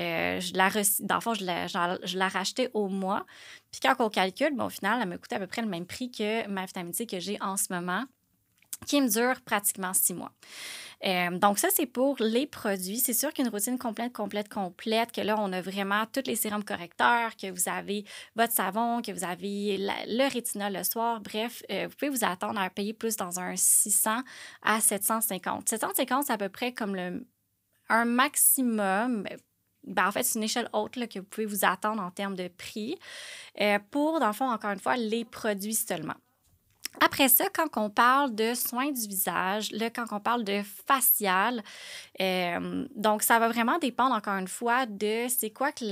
euh, 0.00 0.40
la, 0.54 0.70
dans 1.00 1.16
le 1.16 1.20
fond, 1.20 1.34
je 1.34 1.44
la, 1.44 1.66
je 1.66 2.18
la 2.18 2.28
rachetais 2.28 2.70
au 2.72 2.88
mois. 2.88 3.26
Puis 3.70 3.80
quand 3.82 3.94
on 3.98 4.08
calcule, 4.08 4.56
bon, 4.56 4.64
au 4.64 4.70
final, 4.70 4.98
elle 5.02 5.08
me 5.08 5.18
coûtait 5.18 5.36
à 5.36 5.40
peu 5.40 5.46
près 5.46 5.62
le 5.62 5.68
même 5.68 5.86
prix 5.86 6.10
que 6.10 6.48
ma 6.48 6.64
vitamine 6.64 6.94
C 6.94 7.06
que 7.06 7.20
j'ai 7.20 7.36
en 7.42 7.56
ce 7.58 7.66
moment 7.70 8.06
qui 8.86 9.00
me 9.00 9.08
dure 9.08 9.40
pratiquement 9.42 9.92
six 9.94 10.14
mois. 10.14 10.32
Euh, 11.04 11.38
donc, 11.38 11.58
ça, 11.58 11.68
c'est 11.72 11.86
pour 11.86 12.16
les 12.20 12.46
produits. 12.46 12.98
C'est 12.98 13.14
sûr 13.14 13.32
qu'une 13.32 13.48
routine 13.48 13.78
complète, 13.78 14.12
complète, 14.12 14.48
complète, 14.48 15.12
que 15.12 15.20
là, 15.20 15.36
on 15.38 15.52
a 15.52 15.60
vraiment 15.60 16.04
tous 16.12 16.26
les 16.26 16.36
sérums 16.36 16.64
correcteurs, 16.64 17.36
que 17.36 17.50
vous 17.50 17.68
avez 17.68 18.04
votre 18.36 18.52
savon, 18.52 19.00
que 19.00 19.12
vous 19.12 19.24
avez 19.24 19.78
le 19.78 20.32
rétinol 20.32 20.74
le 20.74 20.84
soir. 20.84 21.20
Bref, 21.20 21.62
euh, 21.70 21.86
vous 21.88 21.96
pouvez 21.96 22.10
vous 22.10 22.24
attendre 22.24 22.60
à 22.60 22.68
payer 22.68 22.92
plus 22.92 23.16
dans 23.16 23.40
un 23.40 23.56
600 23.56 24.20
à 24.62 24.80
750. 24.80 25.68
750, 25.68 26.26
c'est 26.26 26.32
à 26.32 26.38
peu 26.38 26.48
près 26.48 26.72
comme 26.72 26.94
le, 26.94 27.26
un 27.88 28.04
maximum. 28.04 29.26
Ben, 29.84 30.06
en 30.06 30.12
fait, 30.12 30.22
c'est 30.22 30.38
une 30.38 30.44
échelle 30.44 30.68
haute 30.74 30.92
que 31.08 31.18
vous 31.18 31.24
pouvez 31.24 31.46
vous 31.46 31.64
attendre 31.64 32.02
en 32.02 32.10
termes 32.10 32.36
de 32.36 32.48
prix 32.48 32.98
euh, 33.60 33.78
pour, 33.90 34.20
dans 34.20 34.26
le 34.26 34.32
fond, 34.34 34.50
encore 34.50 34.72
une 34.72 34.78
fois, 34.78 34.96
les 34.96 35.24
produits 35.24 35.74
seulement. 35.74 36.16
Après 36.98 37.28
ça, 37.28 37.44
quand 37.54 37.68
on 37.76 37.88
parle 37.88 38.34
de 38.34 38.54
soins 38.54 38.90
du 38.90 39.06
visage, 39.06 39.70
là, 39.70 39.90
quand 39.90 40.06
on 40.10 40.18
parle 40.18 40.42
de 40.42 40.60
facial, 40.86 41.62
euh, 42.20 42.86
donc 42.96 43.22
ça 43.22 43.38
va 43.38 43.48
vraiment 43.48 43.78
dépendre 43.78 44.14
encore 44.14 44.34
une 44.34 44.48
fois 44.48 44.86
de 44.86 45.26
c'est 45.28 45.50
quoi 45.50 45.70
que, 45.70 45.84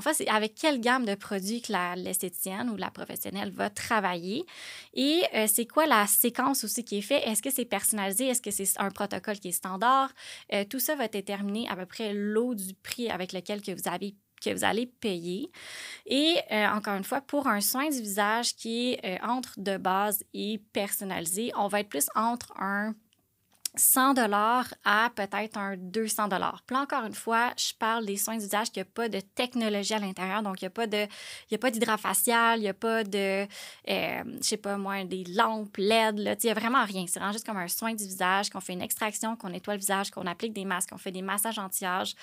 fait, 0.00 0.14
c'est 0.14 0.28
avec 0.28 0.54
quelle 0.54 0.80
gamme 0.80 1.04
de 1.04 1.14
produits 1.14 1.60
que 1.60 1.72
l'esthéticienne 1.96 2.70
ou 2.70 2.76
la 2.76 2.90
professionnelle 2.90 3.50
va 3.50 3.68
travailler 3.68 4.46
et 4.94 5.22
euh, 5.34 5.46
c'est 5.46 5.66
quoi 5.66 5.86
la 5.86 6.06
séquence 6.06 6.64
aussi 6.64 6.82
qui 6.82 6.98
est 6.98 7.02
faite. 7.02 7.22
Est-ce 7.26 7.42
que 7.42 7.50
c'est 7.50 7.66
personnalisé? 7.66 8.26
Est-ce 8.28 8.42
que 8.42 8.50
c'est 8.50 8.68
un 8.80 8.90
protocole 8.90 9.38
qui 9.38 9.48
est 9.48 9.52
standard? 9.52 10.10
Euh, 10.52 10.64
tout 10.64 10.80
ça 10.80 10.96
va 10.96 11.08
déterminer 11.08 11.68
à 11.68 11.76
peu 11.76 11.86
près 11.86 12.14
l'eau 12.14 12.54
du 12.54 12.74
prix 12.74 13.10
avec 13.10 13.32
lequel 13.32 13.60
que 13.60 13.72
vous 13.72 13.88
avez 13.88 14.16
que 14.42 14.54
vous 14.54 14.64
allez 14.64 14.86
payer. 14.86 15.50
Et 16.06 16.36
euh, 16.50 16.66
encore 16.68 16.96
une 16.96 17.04
fois, 17.04 17.20
pour 17.20 17.46
un 17.46 17.60
soin 17.60 17.88
du 17.88 18.00
visage 18.00 18.54
qui 18.54 18.92
est 18.92 19.04
euh, 19.04 19.26
entre 19.26 19.58
de 19.58 19.76
base 19.76 20.24
et 20.34 20.60
personnalisé, 20.72 21.52
on 21.56 21.68
va 21.68 21.80
être 21.80 21.88
plus 21.88 22.08
entre 22.14 22.52
un 22.58 22.94
100 23.74 24.14
dollars 24.14 24.74
à 24.84 25.10
peut-être 25.14 25.56
un 25.56 25.76
200 25.76 26.28
dollars. 26.28 26.62
Puis 26.66 26.76
encore 26.76 27.04
une 27.04 27.14
fois, 27.14 27.52
je 27.56 27.72
parle 27.78 28.04
des 28.04 28.16
soins 28.16 28.36
d'usage 28.36 28.70
qui 28.70 28.78
n'y 28.78 28.82
a 28.82 28.84
pas 28.84 29.08
de 29.08 29.20
technologie 29.20 29.94
à 29.94 29.98
l'intérieur. 29.98 30.42
Donc, 30.42 30.60
il 30.60 30.64
n'y 30.64 30.68
a 30.68 30.70
pas 30.70 30.86
de, 30.86 31.06
il 31.06 31.52
y 31.52 31.54
a 31.54 31.58
pas 31.58 31.68
il 31.68 32.60
n'y 32.60 32.68
a 32.68 32.74
pas 32.74 33.04
de, 33.04 33.46
euh, 33.88 34.22
je 34.26 34.42
sais 34.42 34.56
pas 34.58 34.76
moi, 34.76 35.04
des 35.04 35.24
lampes 35.24 35.76
LED. 35.78 36.18
Là. 36.18 36.34
Il 36.34 36.46
n'y 36.46 36.50
a 36.50 36.54
vraiment 36.54 36.84
rien. 36.84 37.06
C'est 37.06 37.18
vraiment 37.18 37.32
juste 37.32 37.46
comme 37.46 37.56
un 37.56 37.68
soin 37.68 37.94
du 37.94 38.04
visage, 38.04 38.50
qu'on 38.50 38.60
fait 38.60 38.74
une 38.74 38.82
extraction, 38.82 39.36
qu'on 39.36 39.48
nettoie 39.48 39.74
le 39.74 39.80
visage, 39.80 40.10
qu'on 40.10 40.26
applique 40.26 40.52
des 40.52 40.66
masques, 40.66 40.90
qu'on 40.90 40.98
fait 40.98 41.12
des 41.12 41.22
massages 41.22 41.58
anti-âge. 41.58 42.14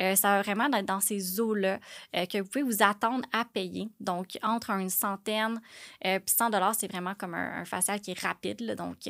Euh, 0.00 0.14
ça 0.14 0.28
va 0.28 0.42
vraiment 0.42 0.70
être 0.72 0.86
dans 0.86 1.00
ces 1.00 1.40
eaux-là 1.40 1.78
euh, 2.16 2.26
que 2.26 2.38
vous 2.38 2.48
pouvez 2.48 2.64
vous 2.64 2.82
attendre 2.82 3.24
à 3.32 3.46
payer. 3.46 3.88
Donc, 4.00 4.38
entre 4.42 4.70
une 4.70 4.90
centaine 4.90 5.60
puis 6.00 6.20
100 6.26 6.50
dollars, 6.50 6.74
c'est 6.74 6.88
vraiment 6.88 7.14
comme 7.14 7.34
un, 7.34 7.64
facial 7.64 8.00
qui 8.00 8.12
est 8.12 8.20
rapide. 8.20 8.60
Là. 8.60 8.74
Donc, 8.74 9.08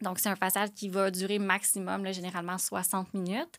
donc, 0.00 0.18
c'est 0.18 0.28
un 0.28 0.36
facial 0.36 0.72
qui 0.72 0.88
va 0.88 1.10
durer 1.10 1.38
maximum, 1.38 2.10
généralement 2.12 2.56
60 2.56 3.12
minutes. 3.12 3.58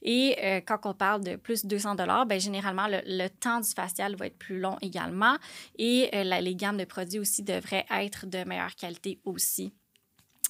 Et 0.00 0.36
euh, 0.42 0.60
quand 0.60 0.80
on 0.84 0.94
parle 0.94 1.22
de 1.22 1.36
plus 1.36 1.64
de 1.64 1.68
200 1.68 1.96
dollars, 1.96 2.26
ben, 2.26 2.40
généralement, 2.40 2.86
le, 2.88 3.28
temps 3.28 3.60
du 3.60 3.70
facial 3.70 4.16
va 4.16 4.26
être 4.26 4.38
plus 4.38 4.58
long 4.58 4.78
également. 4.80 5.36
Et 5.78 6.08
euh, 6.14 6.24
les 6.24 6.56
gammes 6.56 6.78
de 6.78 6.84
produits 6.84 7.18
aussi 7.18 7.42
devraient 7.42 7.86
être 7.90 8.26
de 8.26 8.44
meilleure 8.44 8.74
qualité 8.74 9.20
aussi, 9.24 9.74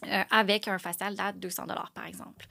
euh, 0.06 0.22
avec 0.30 0.68
un 0.68 0.78
facial 0.78 1.14
à 1.18 1.32
200 1.32 1.66
dollars, 1.66 1.90
par 1.92 2.06
exemple. 2.06 2.46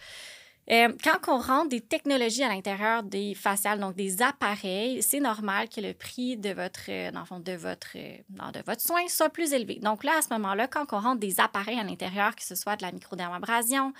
Euh, 0.69 0.89
quand 1.03 1.17
on 1.27 1.39
rentre 1.39 1.69
des 1.69 1.81
technologies 1.81 2.43
à 2.43 2.49
l'intérieur 2.49 3.03
des 3.03 3.33
faciales, 3.33 3.79
donc 3.79 3.95
des 3.95 4.21
appareils, 4.21 5.01
c'est 5.01 5.19
normal 5.19 5.67
que 5.69 5.81
le 5.81 5.93
prix 5.93 6.37
de 6.37 6.51
votre, 6.51 6.89
euh, 6.89 7.11
de 7.11 7.53
votre, 7.53 7.97
euh, 7.97 8.51
de 8.51 8.63
votre 8.65 8.81
soin 8.81 9.07
soit 9.07 9.29
plus 9.29 9.53
élevé. 9.53 9.79
Donc 9.81 10.03
là, 10.03 10.13
à 10.19 10.21
ce 10.21 10.29
moment-là, 10.33 10.67
quand 10.67 10.85
on 10.93 10.99
rentre 10.99 11.19
des 11.19 11.39
appareils 11.39 11.79
à 11.79 11.83
l'intérieur, 11.83 12.35
que 12.35 12.43
ce 12.43 12.55
soit 12.55 12.75
de 12.75 12.83
la 12.83 12.91
microdermabrasion 12.91 13.93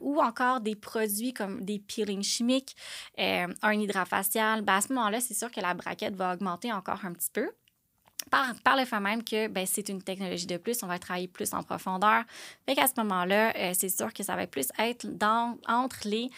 ou 0.00 0.20
encore 0.20 0.60
des 0.60 0.74
produits 0.74 1.32
comme 1.32 1.64
des 1.64 1.78
peelings 1.78 2.22
chimiques, 2.22 2.76
un 3.18 3.72
hydrafacial, 3.72 4.62
ben 4.62 4.76
à 4.76 4.80
ce 4.80 4.92
moment-là, 4.92 5.20
c'est 5.20 5.34
sûr 5.34 5.50
que 5.50 5.60
la 5.60 5.74
braquette 5.74 6.14
va 6.14 6.34
augmenter 6.34 6.72
encore 6.72 7.04
un 7.04 7.12
petit 7.12 7.30
peu 7.32 7.50
par, 8.28 8.76
le 8.76 8.84
fait 8.84 9.00
même 9.00 9.24
que 9.24 9.48
ben, 9.48 9.66
c'est 9.66 9.88
une 9.88 10.02
technologie 10.02 10.46
de 10.46 10.56
plus, 10.56 10.82
on 10.82 10.86
va 10.86 10.98
travailler 10.98 11.28
plus 11.28 11.52
en 11.54 11.62
profondeur. 11.62 12.24
Fait 12.66 12.74
qu'à 12.74 12.86
ce 12.86 12.92
moment-là, 12.98 13.52
euh, 13.56 13.72
c'est 13.74 13.88
sûr 13.88 14.12
que 14.12 14.22
ça 14.22 14.36
va 14.36 14.46
plus 14.46 14.68
être 14.78 15.06
dans, 15.06 15.56
entre 15.66 16.00
les 16.04 16.30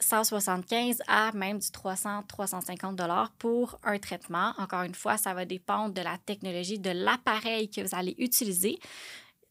175 0.00 1.00
euh, 1.00 1.04
à 1.06 1.32
même 1.32 1.58
du 1.58 1.68
300-350 1.68 2.94
dollars 2.94 3.30
pour 3.38 3.78
un 3.84 3.98
traitement. 3.98 4.52
Encore 4.58 4.82
une 4.82 4.94
fois, 4.94 5.16
ça 5.16 5.34
va 5.34 5.44
dépendre 5.44 5.94
de 5.94 6.02
la 6.02 6.18
technologie, 6.18 6.78
de 6.78 6.90
l'appareil 6.90 7.70
que 7.70 7.80
vous 7.80 7.96
allez 7.96 8.14
utiliser 8.18 8.78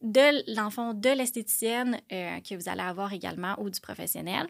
de 0.02 0.54
l'enfant, 0.54 0.94
de 0.94 1.10
l'esthéticienne 1.10 2.00
euh, 2.12 2.40
que 2.40 2.54
vous 2.54 2.68
allez 2.68 2.82
avoir 2.82 3.12
également 3.12 3.54
ou 3.58 3.70
du 3.70 3.80
professionnel 3.80 4.46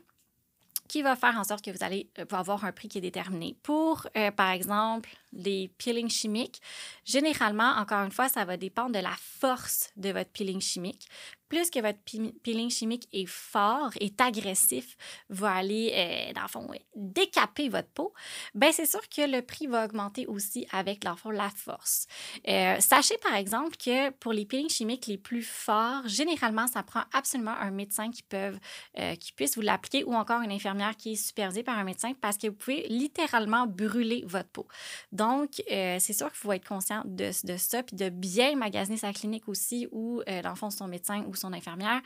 qui 0.88 1.02
va 1.02 1.16
faire 1.16 1.36
en 1.36 1.42
sorte 1.42 1.64
que 1.64 1.72
vous 1.72 1.82
allez 1.82 2.08
avoir 2.30 2.64
un 2.64 2.70
prix 2.70 2.86
qui 2.86 2.98
est 2.98 3.00
déterminé. 3.00 3.56
Pour, 3.64 4.06
par 4.36 4.50
exemple, 4.52 5.10
les 5.36 5.68
peelings 5.78 6.10
chimiques, 6.10 6.60
généralement, 7.04 7.74
encore 7.76 8.04
une 8.04 8.10
fois, 8.10 8.28
ça 8.28 8.44
va 8.44 8.56
dépendre 8.56 8.92
de 8.92 9.00
la 9.00 9.14
force 9.18 9.90
de 9.96 10.10
votre 10.10 10.30
peeling 10.30 10.60
chimique 10.60 11.08
plus 11.48 11.70
que 11.70 11.80
votre 11.80 11.98
peeling 12.42 12.70
chimique 12.70 13.08
est 13.12 13.26
fort, 13.26 13.90
est 14.00 14.20
agressif, 14.20 14.96
va 15.28 15.52
aller, 15.52 15.92
euh, 15.94 16.32
dans 16.32 16.42
le 16.42 16.48
fond, 16.48 16.68
décaper 16.94 17.68
votre 17.68 17.88
peau, 17.88 18.12
ben 18.54 18.72
c'est 18.72 18.86
sûr 18.86 19.00
que 19.08 19.22
le 19.30 19.42
prix 19.42 19.66
va 19.66 19.84
augmenter 19.84 20.26
aussi 20.26 20.66
avec, 20.72 21.02
dans 21.02 21.12
le 21.12 21.16
fond, 21.16 21.30
la 21.30 21.50
force. 21.50 22.06
Euh, 22.48 22.76
sachez, 22.80 23.16
par 23.18 23.34
exemple, 23.34 23.76
que 23.76 24.10
pour 24.10 24.32
les 24.32 24.44
peelings 24.44 24.70
chimiques 24.70 25.06
les 25.06 25.18
plus 25.18 25.42
forts, 25.42 26.06
généralement, 26.06 26.66
ça 26.66 26.82
prend 26.82 27.02
absolument 27.12 27.54
un 27.60 27.70
médecin 27.70 28.10
qui, 28.10 28.22
peuvent, 28.22 28.58
euh, 28.98 29.14
qui 29.16 29.32
puisse 29.32 29.56
vous 29.56 29.62
l'appliquer 29.62 30.04
ou 30.04 30.14
encore 30.14 30.42
une 30.42 30.52
infirmière 30.52 30.96
qui 30.96 31.12
est 31.12 31.16
supervisée 31.16 31.62
par 31.62 31.78
un 31.78 31.84
médecin 31.84 32.12
parce 32.20 32.36
que 32.36 32.48
vous 32.48 32.54
pouvez 32.54 32.86
littéralement 32.88 33.66
brûler 33.66 34.24
votre 34.26 34.48
peau. 34.48 34.66
Donc, 35.12 35.25
c'est 35.58 36.12
sûr 36.12 36.28
qu'il 36.28 36.38
faut 36.38 36.52
être 36.52 36.66
conscient 36.66 37.02
de, 37.04 37.30
ça, 37.56 37.82
puis 37.82 37.96
de 37.96 38.08
bien 38.08 38.56
magasiner 38.56 38.96
sa 38.96 39.12
clinique 39.12 39.48
aussi 39.48 39.88
ou, 39.92 40.22
dans 40.26 40.50
le 40.50 40.56
fond, 40.56 40.70
son 40.70 40.88
médecin 40.88 41.24
ou 41.28 41.34
son 41.34 41.52
infirmière 41.52 42.00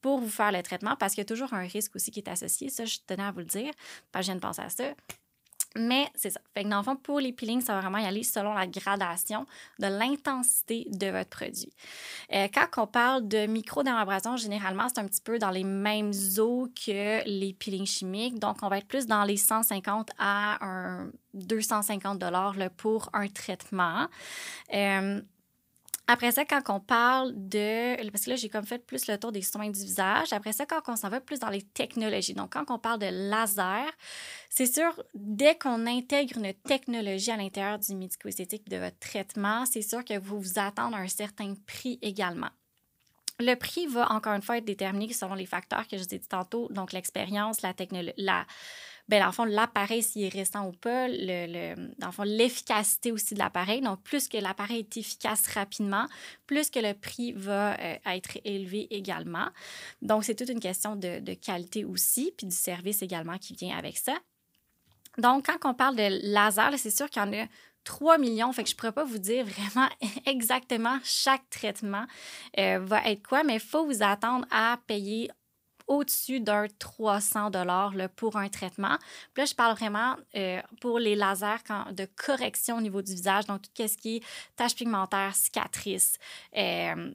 pour 0.00 0.18
vous 0.18 0.28
faire 0.28 0.52
le 0.52 0.62
traitement 0.62 0.96
parce 0.96 1.14
qu'il 1.14 1.22
y 1.22 1.26
a 1.26 1.26
toujours 1.26 1.54
un 1.54 1.66
risque 1.66 1.96
aussi 1.96 2.10
qui 2.10 2.20
est 2.20 2.28
associé. 2.28 2.68
Ça, 2.68 2.84
je 2.84 2.98
tenais 3.06 3.22
à 3.22 3.32
vous 3.32 3.40
le 3.40 3.46
dire, 3.46 3.72
je 4.14 4.20
viens 4.20 4.34
de 4.34 4.40
penser 4.40 4.62
à 4.62 4.68
ça. 4.68 4.94
Mais 5.76 6.08
c'est 6.14 6.30
ça. 6.30 6.40
Fait 6.54 6.64
que 6.64 6.68
dans 6.68 6.78
le 6.78 6.82
fond, 6.84 6.96
pour 6.96 7.20
les 7.20 7.32
peelings, 7.32 7.60
ça 7.60 7.74
va 7.74 7.80
vraiment 7.80 7.98
y 7.98 8.06
aller 8.06 8.22
selon 8.22 8.54
la 8.54 8.66
gradation 8.66 9.46
de 9.80 9.86
l'intensité 9.86 10.86
de 10.90 11.08
votre 11.08 11.30
produit. 11.30 11.72
Euh, 12.32 12.48
quand 12.52 12.82
on 12.82 12.86
parle 12.86 13.26
de 13.26 13.46
microdermabrasion, 13.46 14.36
généralement, 14.36 14.88
c'est 14.88 15.00
un 15.00 15.06
petit 15.06 15.20
peu 15.20 15.38
dans 15.38 15.50
les 15.50 15.64
mêmes 15.64 16.12
eaux 16.38 16.68
que 16.74 17.26
les 17.28 17.52
peelings 17.54 17.86
chimiques. 17.86 18.38
Donc, 18.38 18.58
on 18.62 18.68
va 18.68 18.78
être 18.78 18.86
plus 18.86 19.06
dans 19.06 19.24
les 19.24 19.36
150 19.36 20.10
à 20.18 20.64
un 20.64 21.10
250 21.34 22.18
dollars 22.18 22.54
pour 22.76 23.10
un 23.12 23.28
traitement. 23.28 24.06
Euh, 24.72 25.20
après 26.06 26.32
ça, 26.32 26.44
quand 26.44 26.62
on 26.68 26.80
parle 26.80 27.32
de. 27.34 28.10
Parce 28.10 28.24
que 28.24 28.30
là, 28.30 28.36
j'ai 28.36 28.50
comme 28.50 28.66
fait 28.66 28.84
plus 28.84 29.06
le 29.06 29.18
tour 29.18 29.32
des 29.32 29.40
soins 29.40 29.70
du 29.70 29.80
visage. 29.80 30.32
Après 30.32 30.52
ça, 30.52 30.66
quand 30.66 30.82
on 30.88 30.96
s'en 30.96 31.08
va 31.08 31.20
plus 31.20 31.38
dans 31.38 31.48
les 31.48 31.62
technologies, 31.62 32.34
donc 32.34 32.52
quand 32.52 32.70
on 32.70 32.78
parle 32.78 32.98
de 32.98 33.30
laser, 33.30 33.86
c'est 34.50 34.66
sûr, 34.66 35.02
dès 35.14 35.56
qu'on 35.56 35.86
intègre 35.86 36.36
une 36.38 36.52
technologie 36.52 37.30
à 37.30 37.36
l'intérieur 37.36 37.78
du 37.78 37.94
médico-esthétique 37.94 38.68
de 38.68 38.76
votre 38.76 38.98
traitement, 38.98 39.64
c'est 39.64 39.82
sûr 39.82 40.04
que 40.04 40.18
vous 40.18 40.38
vous 40.38 40.58
attendez 40.58 40.96
à 40.96 41.00
un 41.00 41.08
certain 41.08 41.54
prix 41.66 41.98
également. 42.02 42.50
Le 43.40 43.54
prix 43.54 43.86
va 43.86 44.12
encore 44.12 44.34
une 44.34 44.42
fois 44.42 44.58
être 44.58 44.64
déterminé 44.64 45.12
selon 45.12 45.34
les 45.34 45.46
facteurs 45.46 45.88
que 45.88 45.96
je 45.96 46.02
vous 46.04 46.14
ai 46.14 46.18
dit 46.18 46.28
tantôt, 46.28 46.68
donc 46.70 46.92
l'expérience, 46.92 47.62
la 47.62 47.74
technologie, 47.74 48.14
la 48.16 48.46
ben, 49.08 49.20
dans 49.20 49.26
le 49.26 49.32
fond, 49.32 49.44
l'appareil, 49.44 50.02
s'il 50.02 50.22
est 50.22 50.28
récent 50.28 50.66
ou 50.66 50.72
pas, 50.72 51.08
le, 51.08 51.14
le 51.46 51.94
dans 51.98 52.06
le 52.06 52.12
fond, 52.12 52.22
l'efficacité 52.22 53.12
aussi 53.12 53.34
de 53.34 53.38
l'appareil. 53.38 53.82
Donc, 53.82 54.02
plus 54.02 54.28
que 54.28 54.38
l'appareil 54.38 54.78
est 54.78 54.96
efficace 54.96 55.46
rapidement, 55.48 56.06
plus 56.46 56.70
que 56.70 56.78
le 56.78 56.94
prix 56.94 57.32
va 57.32 57.78
euh, 57.78 57.96
être 58.06 58.38
élevé 58.44 58.86
également. 58.90 59.48
Donc, 60.00 60.24
c'est 60.24 60.34
toute 60.34 60.48
une 60.48 60.60
question 60.60 60.96
de, 60.96 61.20
de 61.20 61.34
qualité 61.34 61.84
aussi, 61.84 62.32
puis 62.36 62.46
du 62.46 62.56
service 62.56 63.02
également 63.02 63.36
qui 63.36 63.54
vient 63.54 63.76
avec 63.76 63.98
ça. 63.98 64.14
Donc, 65.18 65.46
quand 65.46 65.68
on 65.68 65.74
parle 65.74 65.96
de 65.96 66.32
laser, 66.32 66.72
c'est 66.78 66.90
sûr 66.90 67.08
qu'il 67.10 67.22
y 67.22 67.24
en 67.24 67.32
a 67.32 67.46
3 67.84 68.18
millions. 68.18 68.52
Fait 68.52 68.64
que 68.64 68.70
je 68.70 68.74
ne 68.74 68.78
pourrais 68.78 68.92
pas 68.92 69.04
vous 69.04 69.18
dire 69.18 69.44
vraiment 69.44 69.88
exactement 70.26 70.98
chaque 71.04 71.48
traitement 71.50 72.06
euh, 72.58 72.80
va 72.82 73.04
être 73.04 73.26
quoi, 73.26 73.44
mais 73.44 73.54
il 73.54 73.60
faut 73.60 73.84
vous 73.86 74.02
attendre 74.02 74.46
à 74.50 74.78
payer 74.86 75.30
au-dessus 75.86 76.40
d'un 76.40 76.66
300 76.78 77.50
dollars 77.50 77.94
pour 78.16 78.36
un 78.36 78.48
traitement. 78.48 78.96
Puis 79.32 79.42
là, 79.42 79.44
je 79.44 79.54
parle 79.54 79.76
vraiment 79.76 80.16
euh, 80.36 80.60
pour 80.80 80.98
les 80.98 81.14
lasers 81.14 81.62
de 81.92 82.06
correction 82.16 82.78
au 82.78 82.80
niveau 82.80 83.02
du 83.02 83.12
visage, 83.12 83.46
donc 83.46 83.62
tout 83.62 83.88
ce 83.88 83.96
qui 83.96 84.16
est 84.16 84.22
taches 84.56 84.74
pigmentaires, 84.74 85.34
cicatrices. 85.34 86.18
Euh, 86.56 87.12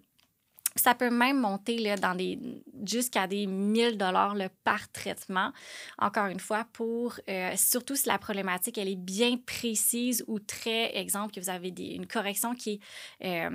ça 0.75 0.93
peut 0.93 1.09
même 1.09 1.39
monter 1.39 1.77
là, 1.79 1.95
dans 1.95 2.15
des 2.15 2.39
jusqu'à 2.85 3.27
des 3.27 3.47
1000 3.47 3.97
dollars 3.97 4.35
par 4.63 4.91
traitement. 4.91 5.51
Encore 5.97 6.27
une 6.27 6.39
fois, 6.39 6.65
pour 6.73 7.19
euh, 7.27 7.53
surtout 7.57 7.95
si 7.95 8.07
la 8.07 8.19
problématique 8.19 8.77
elle 8.77 8.87
est 8.87 8.95
bien 8.95 9.37
précise 9.37 10.23
ou 10.27 10.39
très 10.39 10.95
exemple 10.95 11.33
que 11.33 11.39
vous 11.39 11.49
avez 11.49 11.71
des, 11.71 11.95
une 11.95 12.07
correction 12.07 12.53
qui 12.53 12.79
est 13.19 13.49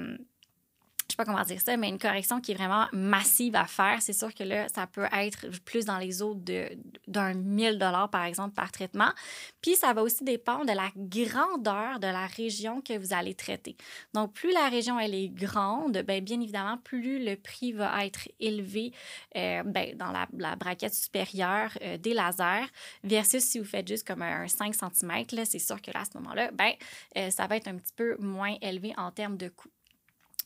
je 1.09 1.13
sais 1.13 1.17
pas 1.17 1.25
comment 1.25 1.43
dire 1.45 1.61
ça, 1.61 1.77
mais 1.77 1.89
une 1.89 1.99
correction 1.99 2.41
qui 2.41 2.53
est 2.53 2.55
vraiment 2.55 2.87
massive 2.93 3.57
à 3.57 3.67
faire, 3.67 4.01
c'est 4.01 4.13
sûr 4.13 4.35
que 4.35 4.43
là, 4.43 4.69
ça 4.69 4.87
peut 4.87 5.07
être 5.13 5.47
plus 5.65 5.85
dans 5.85 5.99
les 5.99 6.23
eaux 6.23 6.35
d'un 7.07 7.35
1000 7.35 7.79
dollars 7.79 8.09
par 8.11 8.25
exemple 8.25 8.55
par 8.55 8.73
traitement. 8.73 9.11
Puis 9.61 9.77
ça 9.77 9.93
va 9.93 10.03
aussi 10.03 10.25
dépendre 10.25 10.67
de 10.67 10.73
la 10.73 10.91
grandeur 10.97 12.01
de 12.01 12.07
la 12.07 12.27
région 12.27 12.81
que 12.81 12.97
vous 12.97 13.13
allez 13.13 13.35
traiter. 13.35 13.77
Donc 14.15 14.33
plus 14.33 14.53
la 14.53 14.69
région 14.69 14.99
elle 14.99 15.15
est 15.15 15.29
grande, 15.29 15.99
bien, 15.99 16.21
bien 16.21 16.41
évidemment 16.41 16.79
plus 16.79 17.25
le 17.25 17.37
prix 17.37 17.73
va 17.73 18.05
être 18.05 18.29
élevé 18.41 18.93
euh, 19.37 19.63
ben, 19.63 19.97
dans 19.97 20.11
la, 20.11 20.27
la, 20.37 20.57
braquette 20.57 20.95
supérieure 20.95 21.71
euh, 21.83 21.99
des 21.99 22.15
lasers 22.15 22.67
versus 23.03 23.43
si 23.43 23.59
vous 23.59 23.65
faites 23.65 23.87
juste 23.87 24.07
comme 24.07 24.23
un 24.23 24.49
5 24.49 24.75
cm, 24.75 25.45
c'est 25.45 25.59
sûr 25.59 25.81
que 25.81 25.91
là 25.91 26.01
à 26.01 26.05
ce 26.05 26.17
moment-là, 26.19 26.51
ben, 26.53 26.73
euh, 27.17 27.31
ça 27.31 27.47
va 27.47 27.57
être 27.57 27.69
un 27.69 27.77
petit 27.77 27.93
peu 27.95 28.17
moins 28.19 28.57
élevé 28.61 28.95
en 28.97 29.11
termes 29.11 29.37
de 29.37 29.49
coût. 29.49 29.74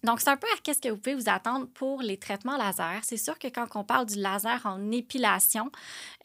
Donc, 0.05 0.21
c'est 0.21 0.31
un 0.31 0.37
peu 0.37 0.47
à 0.47 0.57
qu'est-ce 0.63 0.81
que 0.81 0.89
vous 0.89 0.97
pouvez 0.97 1.15
vous 1.15 1.29
attendre 1.29 1.67
pour 1.75 2.03
les 2.03 2.17
traitements 2.17 2.57
laser. 2.57 3.01
C'est 3.03 3.17
sûr 3.17 3.39
que 3.39 3.49
quand 3.49 3.67
on 3.75 3.85
parle 3.85 4.07
du 4.07 4.17
laser 4.17 4.61
en 4.65 4.91
épilation, 4.91 5.71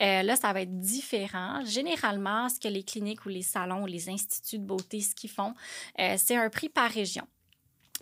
euh, 0.01 0.23
là, 0.23 0.35
ça 0.35 0.53
va 0.53 0.61
être 0.61 0.79
différent. 0.79 1.63
Généralement, 1.65 2.49
ce 2.49 2.59
que 2.59 2.67
les 2.67 2.83
cliniques 2.83 3.25
ou 3.25 3.29
les 3.29 3.41
salons 3.41 3.83
ou 3.83 3.87
les 3.87 4.09
instituts 4.09 4.59
de 4.59 4.65
beauté, 4.65 5.01
ce 5.01 5.15
qu'ils 5.15 5.29
font, 5.29 5.53
euh, 5.99 6.15
c'est 6.17 6.35
un 6.35 6.49
prix 6.49 6.69
par 6.69 6.89
région. 6.89 7.27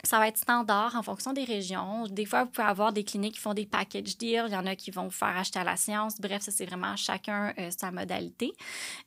Ça 0.03 0.17
va 0.17 0.27
être 0.27 0.37
standard 0.37 0.95
en 0.95 1.03
fonction 1.03 1.31
des 1.31 1.43
régions. 1.43 2.07
Des 2.07 2.25
fois, 2.25 2.45
vous 2.45 2.49
pouvez 2.49 2.67
avoir 2.67 2.91
des 2.91 3.03
cliniques 3.03 3.35
qui 3.35 3.39
font 3.39 3.53
des 3.53 3.67
package 3.67 4.17
deals. 4.17 4.45
Il 4.47 4.53
y 4.53 4.57
en 4.57 4.65
a 4.65 4.75
qui 4.75 4.89
vont 4.89 5.03
vous 5.03 5.11
faire 5.11 5.37
acheter 5.37 5.59
à 5.59 5.63
la 5.63 5.77
séance. 5.77 6.19
Bref, 6.19 6.41
ça, 6.41 6.51
c'est 6.51 6.65
vraiment 6.65 6.95
chacun 6.95 7.53
euh, 7.59 7.69
sa 7.69 7.91
modalité. 7.91 8.51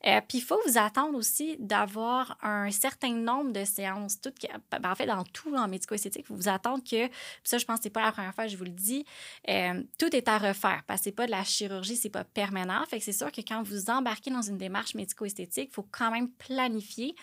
Euh, 0.05 0.21
puis, 0.27 0.37
il 0.37 0.41
faut 0.41 0.59
vous 0.65 0.77
attendre 0.77 1.17
aussi 1.17 1.57
d'avoir 1.59 2.37
un 2.41 2.71
certain 2.71 3.13
nombre 3.13 3.51
de 3.51 3.65
séances. 3.65 4.21
Tout, 4.21 4.31
ben, 4.71 4.89
en 4.89 4.95
fait, 4.95 5.05
dans 5.05 5.23
tout 5.25 5.53
en 5.55 5.67
médico-esthétique, 5.67 6.27
vous 6.29 6.37
vous 6.37 6.49
attendre 6.49 6.83
que, 6.89 7.09
ça, 7.43 7.57
je 7.57 7.65
pense 7.65 7.79
que 7.79 7.85
ce 7.85 7.89
pas 7.89 8.01
la 8.01 8.11
première 8.13 8.33
fois 8.33 8.45
que 8.45 8.51
je 8.51 8.57
vous 8.57 8.63
le 8.63 8.69
dis, 8.69 9.05
euh, 9.49 9.83
tout 9.99 10.15
est 10.15 10.27
à 10.29 10.37
refaire 10.37 10.83
parce 10.87 11.01
que 11.01 11.09
ce 11.09 11.15
pas 11.15 11.25
de 11.25 11.31
la 11.31 11.43
chirurgie, 11.43 11.97
ce 11.97 12.05
n'est 12.05 12.11
pas 12.11 12.23
permanent. 12.23 12.83
Fait 12.87 12.99
que 12.99 13.03
c'est 13.03 13.11
sûr 13.11 13.31
que 13.31 13.41
quand 13.41 13.63
vous 13.63 13.89
embarquez 13.89 14.31
dans 14.31 14.41
une 14.41 14.57
démarche 14.57 14.95
médico-esthétique, 14.95 15.69
il 15.71 15.73
faut 15.73 15.87
quand 15.91 16.11
même 16.11 16.29
planifier, 16.29 17.15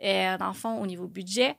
dans 0.00 0.48
le 0.48 0.54
fond, 0.54 0.80
au 0.80 0.86
niveau 0.86 1.06
budget, 1.06 1.56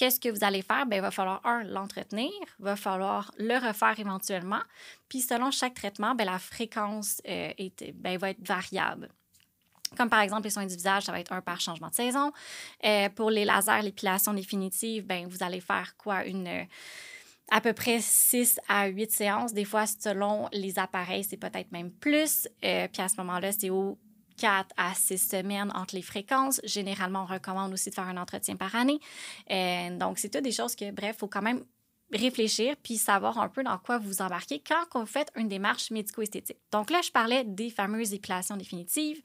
Qu'est-ce 0.00 0.18
que 0.18 0.30
vous 0.30 0.42
allez 0.44 0.62
faire? 0.62 0.86
Bien, 0.86 0.96
il 0.96 1.02
va 1.02 1.10
falloir, 1.10 1.44
un, 1.44 1.62
l'entretenir, 1.62 2.30
il 2.58 2.64
va 2.64 2.74
falloir 2.74 3.30
le 3.36 3.54
refaire 3.58 4.00
éventuellement. 4.00 4.62
Puis, 5.10 5.20
selon 5.20 5.50
chaque 5.50 5.74
traitement, 5.74 6.14
bien, 6.14 6.24
la 6.24 6.38
fréquence 6.38 7.20
euh, 7.28 7.52
est, 7.58 7.92
bien, 7.92 8.16
va 8.16 8.30
être 8.30 8.40
variable. 8.40 9.10
Comme 9.98 10.08
par 10.08 10.20
exemple, 10.20 10.44
les 10.44 10.50
soins 10.50 10.64
du 10.64 10.74
visage, 10.74 11.02
ça 11.02 11.12
va 11.12 11.20
être 11.20 11.34
un 11.34 11.42
par 11.42 11.60
changement 11.60 11.88
de 11.88 11.94
saison. 11.94 12.32
Euh, 12.82 13.10
pour 13.10 13.30
les 13.30 13.44
lasers, 13.44 13.82
l'épilation 13.82 14.32
définitive, 14.32 15.06
bien, 15.06 15.26
vous 15.28 15.42
allez 15.42 15.60
faire 15.60 15.94
quoi? 15.98 16.24
Une 16.24 16.66
à 17.50 17.60
peu 17.60 17.74
près 17.74 18.00
6 18.00 18.58
à 18.68 18.86
8 18.86 19.12
séances. 19.12 19.52
Des 19.52 19.66
fois, 19.66 19.84
selon 19.86 20.48
les 20.50 20.78
appareils, 20.78 21.24
c'est 21.24 21.36
peut-être 21.36 21.72
même 21.72 21.90
plus. 21.90 22.48
Euh, 22.64 22.88
puis 22.90 23.02
à 23.02 23.08
ce 23.08 23.18
moment-là, 23.18 23.52
c'est 23.52 23.68
au 23.68 23.98
4 24.40 24.74
à 24.78 24.94
6 24.94 25.18
semaines 25.18 25.70
entre 25.74 25.94
les 25.94 26.02
fréquences. 26.02 26.60
Généralement, 26.64 27.24
on 27.28 27.32
recommande 27.32 27.72
aussi 27.72 27.90
de 27.90 27.94
faire 27.94 28.08
un 28.08 28.16
entretien 28.16 28.56
par 28.56 28.74
année. 28.74 28.98
Euh, 29.50 29.96
donc, 29.98 30.18
c'est 30.18 30.30
toutes 30.30 30.42
des 30.42 30.52
choses 30.52 30.74
que, 30.74 30.90
bref, 30.90 31.16
il 31.16 31.18
faut 31.18 31.28
quand 31.28 31.42
même 31.42 31.62
réfléchir 32.12 32.74
puis 32.82 32.96
savoir 32.96 33.38
un 33.38 33.48
peu 33.48 33.62
dans 33.62 33.78
quoi 33.78 33.98
vous 33.98 34.20
embarquez 34.20 34.60
quand 34.66 34.98
vous 34.98 35.06
faites 35.06 35.30
une 35.36 35.48
démarche 35.48 35.90
médico-esthétique. 35.90 36.58
Donc 36.72 36.90
là, 36.90 37.00
je 37.04 37.10
parlais 37.10 37.44
des 37.44 37.70
fameuses 37.70 38.14
épilations 38.14 38.56
définitives. 38.56 39.20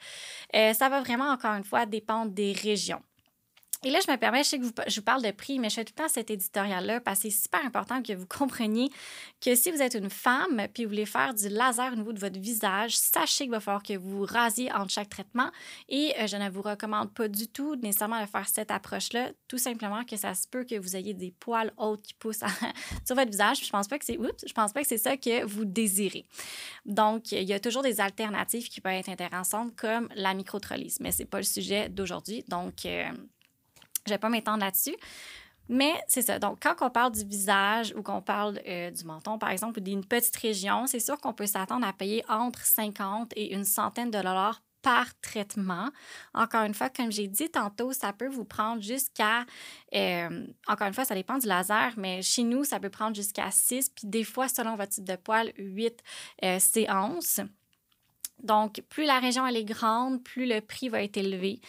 Euh, 0.54 0.74
ça 0.74 0.90
va 0.90 1.02
vraiment, 1.02 1.30
encore 1.30 1.54
une 1.56 1.64
fois, 1.64 1.86
dépendre 1.86 2.32
des 2.32 2.52
régions. 2.52 3.02
Et 3.86 3.92
là, 3.92 4.00
je 4.04 4.12
me 4.12 4.18
permets, 4.18 4.44
je 4.44 4.50
sais 4.50 4.60
que 4.60 4.66
je 4.88 4.96
vous 4.96 5.04
parle 5.04 5.22
de 5.22 5.30
prix, 5.30 5.60
mais 5.60 5.70
je 5.70 5.76
fais 5.76 5.86
tout 5.86 5.94
le 5.96 6.04
temps 6.04 6.10
cet 6.10 6.32
éditorial-là 6.32 7.02
parce 7.02 7.20
que 7.20 7.30
c'est 7.30 7.44
super 7.44 7.64
important 7.64 8.02
que 8.02 8.14
vous 8.14 8.26
compreniez 8.30 8.90
que 9.40 9.54
si 9.54 9.70
vous 9.70 9.80
êtes 9.80 9.94
une 9.94 10.10
femme 10.10 10.68
puis 10.74 10.86
vous 10.86 10.90
voulez 10.90 11.06
faire 11.06 11.36
du 11.36 11.50
laser 11.50 11.94
au 11.94 11.96
niveau 11.96 12.12
de 12.12 12.20
votre 12.20 12.40
visage, 12.40 12.98
sachez 12.98 13.44
qu'il 13.44 13.52
va 13.52 13.60
falloir 13.60 13.84
que 13.84 13.96
vous 13.96 14.26
rasiez 14.26 14.72
entre 14.72 14.90
chaque 14.90 15.10
traitement. 15.10 15.52
Et 15.88 16.16
euh, 16.20 16.26
je 16.26 16.36
ne 16.36 16.50
vous 16.50 16.64
recommande 16.64 17.14
pas 17.14 17.28
du 17.28 17.48
tout 17.48 17.76
nécessairement 17.76 18.20
de 18.20 18.26
faire 18.26 18.48
cette 18.48 18.72
approche-là, 18.72 19.30
tout 19.48 19.60
simplement 19.60 20.04
que 20.04 20.18
ça 20.18 20.34
se 20.34 20.48
peut 20.48 20.64
que 20.64 20.80
vous 20.80 20.96
ayez 20.96 21.14
des 21.14 21.30
poils 21.30 21.72
hauts 21.78 21.98
qui 21.98 22.16
poussent 22.16 22.44
sur 23.06 23.16
votre 23.16 23.30
visage. 23.30 23.64
je 23.64 23.70
pense 23.70 23.88
pas 23.88 24.00
que 24.00 24.06
c'est 24.06 24.18
je 24.48 24.54
pense 24.54 24.74
pas 24.74 24.82
que 24.82 24.88
c'est 24.88 24.98
ça 24.98 25.16
que 25.16 25.46
vous 25.46 25.64
désirez. 25.64 26.26
Donc, 26.88 27.32
il 27.32 27.44
y 27.44 27.54
a 27.54 27.60
toujours 27.60 27.84
des 27.84 28.02
alternatives 28.02 28.68
qui 28.68 28.82
peuvent 28.82 28.94
être 28.94 29.10
intéressantes 29.10 29.76
comme 29.76 30.10
la 30.16 30.34
microtrolyse, 30.34 31.00
mais 31.02 31.12
c'est 31.12 31.26
pas 31.26 31.38
le 31.38 31.44
sujet 31.44 31.88
d'aujourd'hui. 31.90 32.44
Donc, 32.48 32.86
euh, 32.88 33.12
je 34.06 34.12
vais 34.14 34.18
pas 34.18 34.30
m'étendre 34.30 34.60
là-dessus. 34.60 34.96
Mais 35.68 35.94
c'est 36.08 36.22
ça. 36.22 36.38
Donc, 36.38 36.60
quand 36.62 36.76
on 36.82 36.90
parle 36.90 37.12
du 37.12 37.26
visage 37.26 37.94
ou 37.98 38.04
qu'on 38.04 38.22
parle 38.22 38.60
euh, 38.68 38.92
du 38.92 39.04
menton, 39.04 39.40
par 39.40 39.50
exemple, 39.50 39.80
ou 39.80 39.82
d'une 39.82 40.06
petite 40.06 40.36
région, 40.36 40.86
c'est 40.86 41.00
sûr 41.00 41.18
qu'on 41.20 41.34
peut 41.34 41.48
s'attendre 41.48 41.88
à 41.88 41.94
payer 41.94 42.24
entre 42.30 42.64
50 42.64 43.34
et 43.36 43.54
une 43.54 43.66
centaine 43.66 44.12
de 44.12 44.22
dollars 44.22 44.62
par 44.84 45.20
traitement. 45.20 45.90
Encore 46.36 46.62
une 46.62 46.76
fois, 46.76 46.92
comme 46.92 47.12
j'ai 47.12 47.28
dit 47.28 47.50
tantôt, 47.50 47.92
ça 47.92 48.14
peut 48.14 48.28
vous 48.28 48.46
prendre 48.46 48.84
jusqu'à, 48.84 49.44
euh, 49.96 50.46
encore 50.68 50.86
une 50.86 50.94
fois, 50.94 51.06
ça 51.06 51.16
dépend 51.16 51.40
du 51.40 51.48
laser, 51.48 51.94
mais 51.98 52.22
chez 52.22 52.44
nous, 52.44 52.64
ça 52.64 52.80
peut 52.80 52.92
prendre 52.92 53.16
jusqu'à 53.16 53.50
6, 53.50 53.90
puis 53.90 54.08
des 54.08 54.24
fois, 54.24 54.48
selon 54.48 54.76
votre 54.76 54.92
type 54.92 55.06
de 55.06 55.16
poil, 55.16 55.52
8 55.58 56.04
euh, 56.44 56.60
séances. 56.60 57.42
Donc, 58.44 58.84
plus 58.90 59.06
la 59.06 59.20
région 59.20 59.48
est 59.48 59.64
grande, 59.64 60.24
plus 60.24 60.46
le 60.46 60.62
prix 60.62 60.90
va 60.90 61.02
être 61.02 61.18
élevé. 61.18 61.62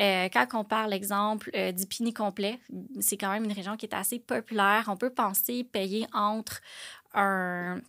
Euh, 0.00 0.28
quand 0.32 0.46
on 0.54 0.64
parle, 0.64 0.92
exemple, 0.92 1.50
euh, 1.54 1.70
du 1.70 1.86
Pini 1.86 2.12
complet, 2.12 2.58
c'est 3.00 3.16
quand 3.16 3.30
même 3.30 3.44
une 3.44 3.52
région 3.52 3.76
qui 3.76 3.86
est 3.86 3.94
assez 3.94 4.18
populaire. 4.18 4.86
On 4.88 4.96
peut 4.96 5.10
penser 5.10 5.64
payer 5.64 6.06
entre 6.12 6.60
un 7.12 7.80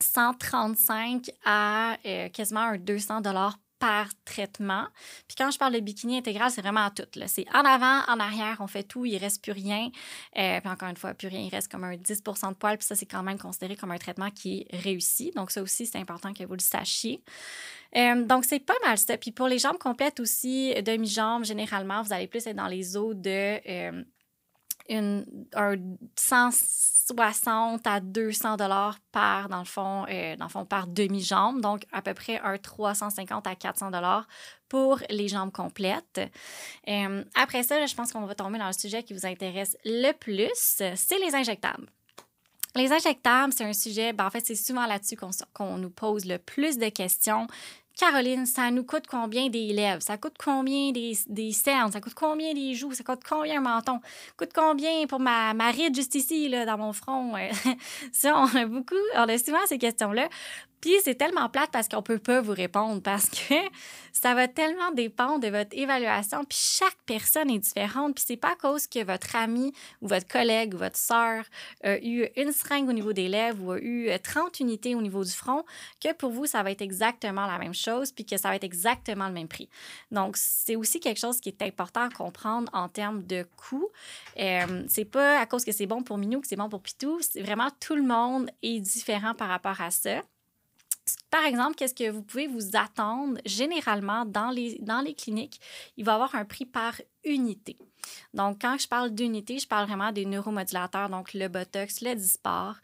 135 0.00 1.30
à 1.44 1.96
euh, 2.06 2.28
quasiment 2.28 2.60
un 2.60 2.78
200 2.78 3.20
dollars 3.22 3.58
par 3.80 4.06
traitement. 4.24 4.86
Puis 5.26 5.34
quand 5.36 5.50
je 5.50 5.58
parle 5.58 5.72
de 5.72 5.80
bikini 5.80 6.18
intégral, 6.18 6.50
c'est 6.50 6.60
vraiment 6.60 6.88
tout. 6.90 7.02
C'est 7.26 7.46
en 7.52 7.64
avant, 7.64 8.02
en 8.06 8.20
arrière, 8.20 8.58
on 8.60 8.66
fait 8.66 8.84
tout, 8.84 9.06
il 9.06 9.14
ne 9.14 9.18
reste 9.18 9.42
plus 9.42 9.52
rien. 9.52 9.88
Euh, 10.38 10.60
puis 10.60 10.70
encore 10.70 10.88
une 10.88 10.96
fois, 10.96 11.14
plus 11.14 11.28
rien, 11.28 11.40
il 11.40 11.48
reste 11.48 11.72
comme 11.72 11.84
un 11.84 11.96
10% 11.96 12.50
de 12.50 12.54
poils. 12.54 12.78
Puis 12.78 12.86
ça, 12.86 12.94
c'est 12.94 13.06
quand 13.06 13.22
même 13.22 13.38
considéré 13.38 13.74
comme 13.74 13.90
un 13.90 13.98
traitement 13.98 14.30
qui 14.30 14.66
est 14.70 14.76
réussi. 14.76 15.32
Donc 15.34 15.50
ça 15.50 15.62
aussi, 15.62 15.86
c'est 15.86 15.98
important 15.98 16.32
que 16.32 16.44
vous 16.44 16.54
le 16.54 16.60
sachiez. 16.60 17.22
Euh, 17.96 18.24
donc, 18.24 18.44
c'est 18.44 18.60
pas 18.60 18.78
mal 18.86 18.98
ça. 18.98 19.16
Puis 19.16 19.32
pour 19.32 19.48
les 19.48 19.58
jambes 19.58 19.78
complètes 19.78 20.20
aussi, 20.20 20.74
demi-jambes, 20.82 21.44
généralement, 21.44 22.02
vous 22.02 22.12
allez 22.12 22.28
plus 22.28 22.46
être 22.46 22.56
dans 22.56 22.68
les 22.68 22.96
eaux 22.96 23.14
de 23.14 23.58
une, 24.90 25.24
un 25.54 25.76
160 26.16 27.86
à 27.86 28.00
200 28.00 28.56
dollars 28.56 28.98
par, 29.12 29.48
dans 29.48 29.60
le 29.60 29.64
fond, 29.64 30.04
euh, 30.10 30.36
dans 30.36 30.46
le 30.46 30.50
fond, 30.50 30.64
par 30.64 30.86
demi-jambe. 30.86 31.60
Donc, 31.60 31.84
à 31.92 32.02
peu 32.02 32.12
près 32.12 32.40
un 32.40 32.58
350 32.58 33.46
à 33.46 33.54
400 33.54 33.90
dollars 33.90 34.26
pour 34.68 35.00
les 35.08 35.28
jambes 35.28 35.52
complètes. 35.52 36.20
Euh, 36.88 37.24
après 37.34 37.62
ça, 37.62 37.84
je 37.86 37.94
pense 37.94 38.12
qu'on 38.12 38.26
va 38.26 38.34
tomber 38.34 38.58
dans 38.58 38.66
le 38.66 38.72
sujet 38.72 39.02
qui 39.02 39.14
vous 39.14 39.26
intéresse 39.26 39.76
le 39.84 40.12
plus, 40.12 40.50
c'est 40.56 41.18
les 41.18 41.34
injectables. 41.34 41.86
Les 42.76 42.92
injectables, 42.92 43.52
c'est 43.52 43.64
un 43.64 43.72
sujet, 43.72 44.12
ben 44.12 44.26
en 44.26 44.30
fait, 44.30 44.46
c'est 44.46 44.54
souvent 44.54 44.86
là-dessus 44.86 45.16
qu'on 45.52 45.76
nous 45.76 45.90
pose 45.90 46.24
le 46.24 46.38
plus 46.38 46.78
de 46.78 46.88
questions. 46.88 47.48
Caroline, 47.98 48.46
ça 48.46 48.70
nous 48.70 48.84
coûte 48.84 49.06
combien 49.06 49.48
des 49.48 49.72
lèvres? 49.72 50.02
Ça 50.02 50.16
coûte 50.16 50.36
combien 50.42 50.90
des, 50.90 51.12
des 51.26 51.52
cernes? 51.52 51.92
Ça 51.92 52.00
coûte 52.00 52.14
combien 52.14 52.54
des 52.54 52.74
joues? 52.74 52.92
Ça 52.94 53.04
coûte 53.04 53.20
combien 53.28 53.58
un 53.58 53.60
menton? 53.60 54.00
Ça 54.02 54.32
coûte 54.36 54.52
combien 54.54 55.06
pour 55.06 55.20
ma, 55.20 55.52
ma 55.54 55.70
ride 55.70 55.94
juste 55.94 56.14
ici, 56.14 56.48
là, 56.48 56.64
dans 56.64 56.78
mon 56.78 56.92
front? 56.92 57.34
ça, 58.12 58.36
on 58.36 58.56
a 58.56 58.64
beaucoup, 58.64 58.94
on 59.16 59.28
a 59.28 59.38
souvent 59.38 59.58
ces 59.66 59.78
questions-là. 59.78 60.28
Puis 60.80 60.94
c'est 61.04 61.14
tellement 61.14 61.48
plate 61.48 61.70
parce 61.70 61.88
qu'on 61.88 62.02
peut 62.02 62.18
pas 62.18 62.40
vous 62.40 62.52
répondre 62.52 63.02
parce 63.02 63.28
que 63.28 63.54
ça 64.12 64.34
va 64.34 64.48
tellement 64.48 64.90
dépendre 64.92 65.40
de 65.40 65.48
votre 65.48 65.76
évaluation. 65.76 66.44
Puis 66.44 66.58
chaque 66.58 66.96
personne 67.06 67.50
est 67.50 67.58
différente. 67.58 68.14
Puis 68.14 68.24
c'est 68.26 68.36
pas 68.36 68.52
à 68.52 68.56
cause 68.56 68.86
que 68.86 69.04
votre 69.04 69.36
ami 69.36 69.72
ou 70.00 70.08
votre 70.08 70.26
collègue 70.26 70.74
ou 70.74 70.78
votre 70.78 70.96
sœur 70.96 71.44
a 71.84 71.98
eu 71.98 72.26
une 72.36 72.52
seringue 72.52 72.88
au 72.88 72.92
niveau 72.92 73.12
des 73.12 73.28
lèvres 73.28 73.62
ou 73.62 73.72
a 73.72 73.78
eu 73.78 74.10
30 74.22 74.44
euh, 74.44 74.64
unités 74.64 74.94
au 74.94 75.02
niveau 75.02 75.24
du 75.24 75.30
front 75.30 75.64
que 76.02 76.12
pour 76.14 76.30
vous, 76.30 76.46
ça 76.46 76.62
va 76.62 76.70
être 76.70 76.82
exactement 76.82 77.46
la 77.46 77.58
même 77.58 77.74
chose 77.74 78.12
puis 78.12 78.24
que 78.24 78.36
ça 78.36 78.48
va 78.48 78.56
être 78.56 78.64
exactement 78.64 79.26
le 79.26 79.34
même 79.34 79.48
prix. 79.48 79.68
Donc, 80.10 80.36
c'est 80.36 80.76
aussi 80.76 81.00
quelque 81.00 81.20
chose 81.20 81.40
qui 81.40 81.48
est 81.50 81.62
important 81.62 82.02
à 82.02 82.10
comprendre 82.10 82.70
en 82.72 82.88
termes 82.88 83.22
de 83.24 83.46
coût. 83.56 83.88
Euh, 84.38 84.84
c'est 84.88 85.04
pas 85.04 85.40
à 85.40 85.46
cause 85.46 85.64
que 85.64 85.72
c'est 85.72 85.86
bon 85.86 86.02
pour 86.02 86.18
Minou 86.18 86.40
que 86.40 86.46
c'est 86.46 86.56
bon 86.56 86.68
pour 86.68 86.82
Pitou. 86.82 87.20
C'est 87.20 87.42
vraiment 87.42 87.68
tout 87.80 87.94
le 87.94 88.02
monde 88.02 88.50
est 88.62 88.80
différent 88.80 89.34
par 89.34 89.48
rapport 89.48 89.80
à 89.80 89.90
ça. 89.90 90.22
Par 91.30 91.44
exemple, 91.44 91.74
qu'est-ce 91.76 91.94
que 91.94 92.10
vous 92.10 92.22
pouvez 92.22 92.46
vous 92.46 92.76
attendre 92.76 93.38
généralement 93.44 94.24
dans 94.24 94.50
les, 94.50 95.14
cliniques? 95.14 95.60
Il 95.96 96.04
va 96.04 96.12
y 96.12 96.14
avoir 96.14 96.34
un 96.34 96.44
prix 96.44 96.66
par 96.66 97.00
unité. 97.24 97.76
Donc, 98.32 98.62
quand 98.62 98.78
je 98.78 98.88
parle 98.88 99.10
d'unité, 99.10 99.58
je 99.58 99.66
parle 99.66 99.86
vraiment 99.86 100.12
des 100.12 100.24
neuromodulateurs, 100.24 101.10
donc 101.10 101.34
le 101.34 101.48
Botox, 101.48 102.00
le 102.00 102.14
Disport. 102.14 102.76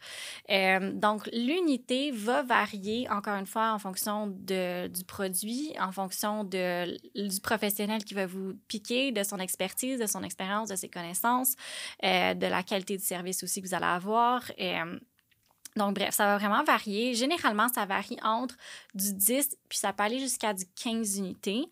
Euh, 0.49 0.91
donc, 0.93 1.27
l'unité 1.33 2.11
va 2.11 2.43
varier, 2.43 3.09
encore 3.09 3.35
une 3.35 3.45
fois, 3.47 3.73
en 3.73 3.79
fonction 3.79 4.27
du 4.27 5.03
produit, 5.07 5.73
en 5.79 5.91
fonction 5.91 6.43
du 6.43 7.41
professionnel 7.41 8.03
qui 8.03 8.13
va 8.13 8.25
vous 8.27 8.53
piquer, 8.67 9.11
de 9.11 9.23
son 9.23 9.39
expertise, 9.39 9.99
de 9.99 10.05
son 10.05 10.23
expérience, 10.23 10.69
de 10.69 10.75
ses 10.75 10.89
connaissances, 10.89 11.55
euh, 12.03 12.33
de 12.33 12.45
la 12.45 12.63
qualité 12.63 12.97
du 12.97 13.03
service 13.03 13.43
aussi 13.43 13.61
que 13.61 13.67
vous 13.67 13.73
allez 13.73 13.85
avoir. 13.85 14.43
Euh, 14.59 14.99
donc, 15.77 15.95
bref, 15.95 16.13
ça 16.13 16.25
va 16.25 16.37
vraiment 16.37 16.63
varier. 16.63 17.13
Généralement, 17.13 17.67
ça 17.69 17.85
varie 17.85 18.17
entre 18.23 18.55
du 18.93 19.13
10 19.13 19.57
puis 19.69 19.77
ça 19.77 19.93
peut 19.93 20.03
aller 20.03 20.19
jusqu'à 20.19 20.53
du 20.53 20.65
15 20.65 21.17
unités. 21.17 21.65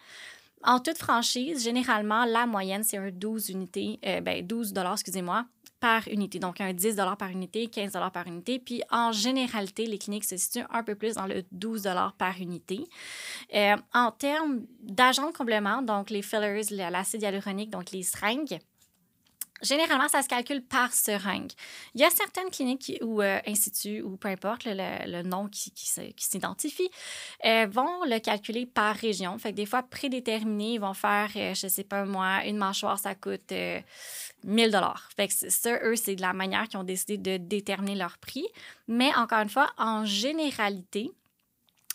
En 0.64 0.80
toute 0.80 0.98
franchise, 0.98 1.64
généralement, 1.64 2.26
la 2.26 2.48
moyenne, 2.48 2.84
c'est 2.84 2.98
un 2.98 3.12
12 3.12 3.50
unités, 3.50 4.00
euh, 4.06 4.22
ben 4.22 4.46
12 4.46 4.74
excusez-moi, 4.94 5.46
par 5.80 6.08
unité. 6.08 6.40
Donc, 6.40 6.62
un 6.62 6.74
10 6.74 6.96
par 7.20 7.30
unité, 7.30 7.68
15 7.68 7.92
par 8.12 8.26
unité. 8.26 8.58
Puis, 8.58 8.82
en 8.90 9.12
généralité, 9.12 9.86
les 9.86 10.00
cliniques 10.00 10.24
se 10.24 10.38
situent 10.38 10.66
un 10.72 10.82
peu 10.82 10.96
plus 10.96 11.14
dans 11.14 11.28
le 11.28 11.44
12 11.52 11.88
par 12.18 12.40
unité. 12.40 12.88
Euh, 13.54 13.76
en 13.94 14.12
termes 14.12 14.62
d'agents 14.82 15.30
de 15.30 15.38
complément, 15.38 15.84
donc 15.84 16.10
les 16.10 16.24
fillers, 16.24 16.64
l'acide 16.90 17.22
hyaluronique, 17.22 17.70
donc 17.70 17.92
les 17.92 18.02
seringues, 18.02 18.58
Généralement, 19.62 20.10
ça 20.10 20.22
se 20.22 20.28
calcule 20.28 20.62
par 20.62 20.94
seringue. 20.94 21.52
Il 21.94 22.02
y 22.02 22.04
a 22.04 22.10
certaines 22.10 22.50
cliniques 22.50 22.92
ou 23.02 23.22
euh, 23.22 23.40
instituts, 23.48 24.02
ou 24.02 24.18
peu 24.18 24.28
importe 24.28 24.64
le, 24.66 25.22
nom 25.22 25.48
qui, 25.48 25.72
s'identifie, 26.18 26.90
euh, 27.46 27.66
vont 27.70 28.04
le 28.04 28.20
calculer 28.20 28.66
par 28.66 28.94
région. 28.96 29.38
Fait 29.38 29.54
des 29.54 29.66
fois, 29.66 29.82
prédéterminés, 29.82 30.74
ils 30.74 30.82
vont 30.82 30.94
faire, 30.94 31.30
euh, 31.38 31.54
je 31.54 31.68
sais 31.68 31.86
pas 31.86 32.04
moi, 32.04 32.44
une 32.46 32.58
mâchoire, 32.58 33.00
ça 33.00 33.16
coûte 33.16 33.54
1000 34.44 34.72
dollars. 34.72 35.10
Fait 35.16 35.32
ça, 35.32 35.80
eux, 35.84 35.96
c'est 35.96 36.16
de 36.16 36.22
la 36.22 36.34
manière 36.34 36.68
qu'ils 36.68 36.80
ont 36.80 36.84
décidé 36.84 37.18
de 37.18 37.38
déterminer 37.38 37.96
leur 37.96 38.18
prix. 38.18 38.48
Mais 38.90 39.16
encore 39.16 39.40
une 39.40 39.50
fois, 39.50 39.72
en 39.78 40.04
généralité, 40.04 41.12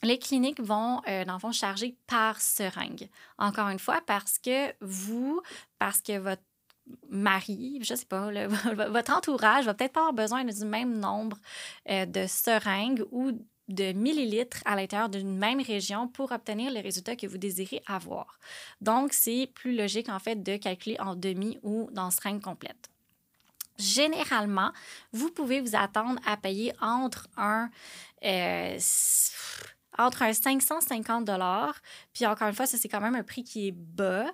les 0.02 0.18
cliniques 0.18 0.62
vont, 0.62 1.02
dans 1.26 1.34
le 1.34 1.38
fond, 1.38 1.52
charger 1.52 1.94
par 2.06 2.40
seringue. 2.40 3.10
Encore 3.36 3.68
une 3.68 3.78
fois, 3.78 4.00
parce 4.06 4.38
que 4.38 4.72
vous, 4.80 5.42
parce 5.78 6.00
que 6.00 6.18
votre 6.18 6.42
mari, 7.08 7.78
je 7.82 7.94
sais 7.94 8.06
pas, 8.06 8.30
votre 8.88 9.12
entourage 9.12 9.64
va 9.64 9.74
peut-être 9.74 9.92
pas 9.92 10.00
avoir 10.00 10.14
besoin 10.14 10.44
du 10.44 10.64
même 10.64 10.98
nombre 10.98 11.36
euh, 11.88 12.06
de 12.06 12.26
seringues 12.26 13.04
ou 13.10 13.32
de 13.68 13.92
millilitres 13.92 14.62
à 14.64 14.76
l'intérieur 14.76 15.08
d'une 15.08 15.36
même 15.36 15.60
région 15.60 16.08
pour 16.08 16.32
obtenir 16.32 16.72
les 16.72 16.80
résultats 16.80 17.16
que 17.16 17.26
vous 17.26 17.38
désirez 17.38 17.82
avoir. 17.86 18.38
Donc, 18.80 19.12
c'est 19.12 19.48
plus 19.54 19.76
logique, 19.76 20.08
en 20.08 20.18
fait, 20.18 20.42
de 20.42 20.56
calculer 20.56 20.96
en 21.00 21.14
demi 21.14 21.58
ou 21.62 21.88
dans 21.92 22.10
seringue 22.10 22.42
complète. 22.42 22.90
Généralement, 23.78 24.72
vous 25.12 25.30
pouvez 25.30 25.60
vous 25.60 25.74
attendre 25.74 26.20
à 26.26 26.36
payer 26.36 26.72
entre 26.80 27.28
un... 27.36 27.70
Euh, 28.24 28.76
entre 30.00 30.22
un 30.22 30.32
550 30.32 31.30
puis 32.12 32.26
encore 32.26 32.48
une 32.48 32.54
fois, 32.54 32.66
ça 32.66 32.78
c'est 32.78 32.88
quand 32.88 33.00
même 33.00 33.14
un 33.14 33.22
prix 33.22 33.44
qui 33.44 33.68
est 33.68 33.72
bas, 33.72 34.26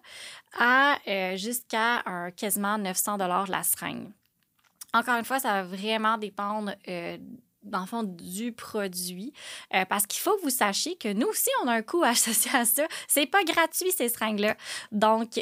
à 0.58 0.96
euh, 1.08 1.36
jusqu'à 1.36 2.02
un 2.06 2.30
quasiment 2.30 2.78
900 2.78 3.18
la 3.48 3.62
seringue. 3.62 4.10
Encore 4.94 5.16
une 5.16 5.24
fois, 5.24 5.40
ça 5.40 5.52
va 5.52 5.62
vraiment 5.64 6.16
dépendre 6.16 6.72
euh, 6.88 7.18
dans 7.62 7.80
le 7.80 7.86
fond, 7.86 8.04
du 8.04 8.52
produit. 8.52 9.32
Euh, 9.74 9.84
parce 9.86 10.06
qu'il 10.06 10.20
faut 10.20 10.36
que 10.36 10.42
vous 10.42 10.50
sachiez 10.50 10.96
que 10.96 11.12
nous 11.12 11.26
aussi, 11.26 11.50
on 11.64 11.68
a 11.68 11.72
un 11.72 11.82
coût 11.82 12.02
associé 12.04 12.54
à 12.54 12.64
ça. 12.64 12.86
C'est 13.08 13.26
pas 13.26 13.42
gratuit, 13.42 13.90
ces 13.90 14.08
seringues-là. 14.08 14.56
Donc, 14.92 15.38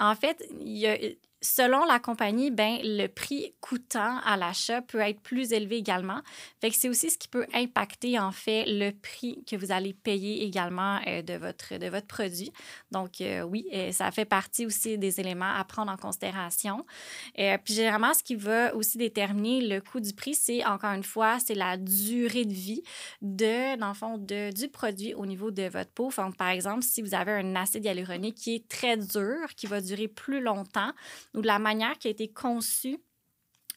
en 0.00 0.14
fait, 0.14 0.42
il 0.60 0.78
y 0.78 0.86
a 0.86 0.96
selon 1.44 1.84
la 1.84 1.98
compagnie, 1.98 2.50
ben, 2.50 2.78
le 2.82 3.06
prix 3.06 3.54
coûtant 3.60 4.18
à 4.24 4.36
l'achat 4.36 4.80
peut 4.80 5.00
être 5.00 5.20
plus 5.20 5.52
élevé 5.52 5.76
également. 5.76 6.22
C'est 6.62 6.88
aussi 6.88 7.10
ce 7.10 7.18
qui 7.18 7.28
peut 7.28 7.46
impacter, 7.52 8.18
en 8.18 8.32
fait, 8.32 8.64
le 8.66 8.90
prix 8.90 9.44
que 9.44 9.54
vous 9.54 9.70
allez 9.70 9.92
payer 9.92 10.44
également 10.44 10.98
euh, 11.06 11.20
de, 11.20 11.34
votre, 11.34 11.76
de 11.76 11.86
votre 11.88 12.06
produit. 12.06 12.50
Donc, 12.90 13.20
euh, 13.20 13.42
oui, 13.42 13.66
euh, 13.74 13.92
ça 13.92 14.10
fait 14.10 14.24
partie 14.24 14.64
aussi 14.64 14.96
des 14.96 15.20
éléments 15.20 15.52
à 15.54 15.62
prendre 15.64 15.92
en 15.92 15.96
considération. 15.98 16.86
puis, 17.34 17.74
généralement, 17.74 18.14
ce 18.14 18.22
qui 18.22 18.36
va 18.36 18.74
aussi 18.74 18.96
déterminer 18.96 19.60
le 19.60 19.80
coût 19.80 20.00
du 20.00 20.14
prix, 20.14 20.34
c'est, 20.34 20.64
encore 20.64 20.92
une 20.92 21.04
fois, 21.04 21.38
c'est 21.44 21.54
la 21.54 21.76
durée 21.76 22.46
de 22.46 22.54
vie 22.54 22.82
de, 23.20 23.76
dans 23.78 23.88
le 23.88 23.94
fond, 23.94 24.16
de, 24.16 24.50
du 24.50 24.68
produit 24.68 25.12
au 25.14 25.26
niveau 25.26 25.50
de 25.50 25.64
votre 25.64 25.90
peau. 25.90 26.10
Par 26.38 26.48
exemple, 26.48 26.82
si 26.82 27.02
vous 27.02 27.14
avez 27.14 27.32
un 27.32 27.54
acide 27.54 27.84
hyaluronique 27.84 28.36
qui 28.36 28.54
est 28.54 28.68
très 28.68 28.96
dur, 28.96 29.54
qui 29.56 29.66
va 29.66 29.82
durer 29.82 30.08
plus 30.08 30.40
longtemps, 30.40 30.92
ou 31.34 31.42
de 31.42 31.46
la 31.46 31.58
manière 31.58 31.98
qui 31.98 32.08
a 32.08 32.10
été 32.10 32.28
conçue 32.32 33.00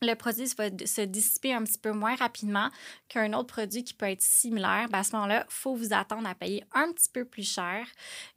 le 0.01 0.13
produit 0.13 0.45
va 0.57 0.69
se 0.85 1.01
dissiper 1.01 1.53
un 1.53 1.63
petit 1.63 1.79
peu 1.79 1.91
moins 1.91 2.15
rapidement 2.15 2.69
qu'un 3.09 3.33
autre 3.33 3.47
produit 3.47 3.83
qui 3.83 3.93
peut 3.93 4.05
être 4.05 4.21
similaire, 4.21 4.87
ben, 4.89 4.99
à 4.99 5.03
ce 5.03 5.15
moment-là, 5.15 5.45
il 5.47 5.53
faut 5.53 5.75
vous 5.75 5.93
attendre 5.93 6.27
à 6.27 6.35
payer 6.35 6.63
un 6.73 6.91
petit 6.91 7.09
peu 7.09 7.25
plus 7.25 7.49
cher 7.49 7.87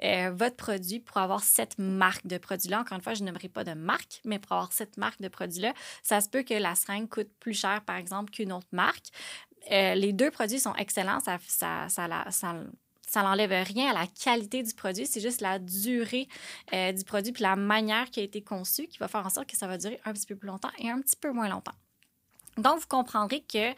euh, 0.03 0.31
votre 0.35 0.57
produit 0.57 1.01
pour 1.01 1.19
avoir 1.19 1.43
cette 1.43 1.79
marque 1.79 2.27
de 2.27 2.39
produit-là. 2.39 2.81
Encore 2.81 2.97
une 2.97 3.03
fois, 3.03 3.15
je 3.15 3.25
n'aimerais 3.25 3.49
pas 3.49 3.65
de 3.65 3.75
marque, 3.75 4.21
mais 4.25 4.39
pour 4.39 4.53
avoir 4.53 4.73
cette 4.73 4.97
marque 4.97 5.21
de 5.21 5.29
produit-là, 5.29 5.75
ça 6.03 6.21
se 6.21 6.29
peut 6.29 6.43
que 6.43 6.55
la 6.55 6.75
seringue 6.75 7.09
coûte 7.09 7.31
plus 7.41 7.55
cher, 7.55 7.83
par 7.85 7.97
exemple, 7.97 8.31
qu'une 8.31 8.53
autre 8.53 8.69
marque. 8.73 9.07
Euh, 9.71 9.95
les 9.95 10.13
deux 10.15 10.31
produits 10.31 10.61
sont 10.61 10.75
excellents. 10.77 11.19
Ça 13.11 13.23
n'enlève 13.23 13.51
rien 13.67 13.91
à 13.91 13.93
la 13.93 14.07
qualité 14.07 14.63
du 14.63 14.73
produit, 14.73 15.05
c'est 15.05 15.21
juste 15.21 15.41
la 15.41 15.59
durée 15.59 16.29
euh, 16.73 16.93
du 16.93 17.05
produit 17.05 17.33
puis 17.33 17.43
la 17.43 17.57
manière 17.57 18.09
qui 18.11 18.21
a 18.21 18.23
été 18.23 18.41
conçue 18.41 18.87
qui 18.87 18.99
va 18.99 19.09
faire 19.09 19.27
en 19.27 19.31
sorte 19.31 19.51
que 19.51 19.57
ça 19.57 19.67
va 19.67 19.79
durer 19.79 19.99
un 20.05 20.13
petit 20.13 20.27
peu 20.27 20.37
plus 20.37 20.47
longtemps 20.47 20.71
et 20.79 20.89
un 20.91 21.01
petit 21.01 21.17
peu 21.17 21.33
moins 21.33 21.49
longtemps. 21.49 21.75
Donc, 22.57 22.81
vous 22.81 22.87
comprendrez 22.89 23.41
que 23.41 23.73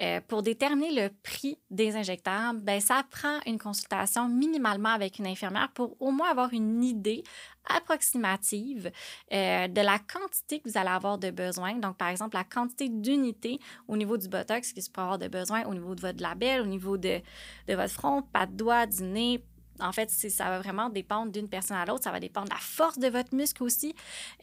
euh, 0.00 0.20
pour 0.26 0.42
déterminer 0.42 0.92
le 0.92 1.10
prix 1.22 1.58
des 1.70 1.96
injectables, 1.96 2.60
ben, 2.60 2.80
ça 2.80 3.02
prend 3.10 3.40
une 3.46 3.58
consultation 3.58 4.28
minimalement 4.28 4.88
avec 4.88 5.18
une 5.18 5.26
infirmière 5.26 5.70
pour 5.74 5.96
au 6.00 6.10
moins 6.10 6.30
avoir 6.30 6.52
une 6.52 6.82
idée 6.82 7.24
approximative 7.66 8.90
euh, 9.32 9.68
de 9.68 9.80
la 9.80 9.98
quantité 9.98 10.60
que 10.60 10.68
vous 10.68 10.78
allez 10.78 10.90
avoir 10.90 11.18
de 11.18 11.30
besoin. 11.30 11.74
Donc, 11.74 11.96
par 11.96 12.08
exemple, 12.08 12.36
la 12.36 12.44
quantité 12.44 12.88
d'unités 12.88 13.58
au 13.88 13.96
niveau 13.96 14.16
du 14.16 14.28
botox 14.28 14.72
que 14.72 14.80
vous 14.80 14.86
pourrez 14.92 15.04
avoir 15.04 15.18
de 15.18 15.28
besoin 15.28 15.64
au 15.64 15.74
niveau 15.74 15.94
de 15.94 16.00
votre 16.00 16.22
label, 16.22 16.62
au 16.62 16.66
niveau 16.66 16.96
de, 16.96 17.20
de 17.68 17.74
votre 17.74 17.92
front, 17.92 18.22
pas 18.22 18.46
de 18.46 18.52
doigt, 18.52 18.86
du 18.86 19.02
nez, 19.02 19.44
en 19.80 19.92
fait, 19.92 20.10
ça 20.10 20.44
va 20.44 20.60
vraiment 20.60 20.88
dépendre 20.90 21.32
d'une 21.32 21.48
personne 21.48 21.76
à 21.76 21.84
l'autre. 21.84 22.04
Ça 22.04 22.10
va 22.10 22.20
dépendre 22.20 22.48
de 22.48 22.54
la 22.54 22.60
force 22.60 22.98
de 22.98 23.08
votre 23.08 23.34
muscle 23.34 23.62
aussi. 23.62 23.94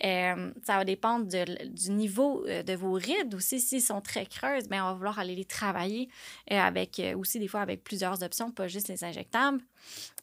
Euh, 0.03 0.51
ça 0.63 0.77
va 0.77 0.85
dépendre 0.85 1.27
du 1.27 1.91
niveau 1.91 2.45
euh, 2.47 2.63
de 2.63 2.73
vos 2.73 2.93
rides 2.93 3.33
aussi. 3.35 3.59
S'ils 3.59 3.81
sont 3.81 4.01
très 4.01 4.25
creuses, 4.25 4.67
bien, 4.67 4.83
on 4.85 4.89
va 4.89 4.93
vouloir 4.93 5.19
aller 5.19 5.35
les 5.35 5.45
travailler 5.45 6.09
euh, 6.51 6.59
avec 6.59 7.01
aussi 7.15 7.39
des 7.39 7.47
fois 7.47 7.61
avec 7.61 7.83
plusieurs 7.83 8.23
options, 8.23 8.51
pas 8.51 8.67
juste 8.67 8.87
les 8.87 9.03
injectables. 9.03 9.61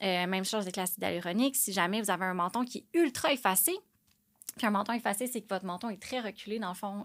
même 0.01 0.45
chose 0.45 0.63
avec 0.63 0.77
l'acide 0.77 1.03
hyaluronique. 1.03 1.57
Si 1.57 1.73
jamais 1.73 2.01
vous 2.01 2.11
avez 2.11 2.25
un 2.25 2.35
menton 2.35 2.65
qui 2.65 2.79
est 2.79 2.99
ultra 2.99 3.33
effacé, 3.33 3.73
puis 4.57 4.67
un 4.67 4.71
menton 4.71 4.93
effacé, 4.93 5.27
c'est 5.27 5.41
que 5.41 5.49
votre 5.49 5.67
menton 5.67 5.91
est 5.91 6.01
très 6.01 6.21
reculé, 6.21 6.59
dans 6.59 6.71
le 6.71 6.75
fond, 6.75 7.05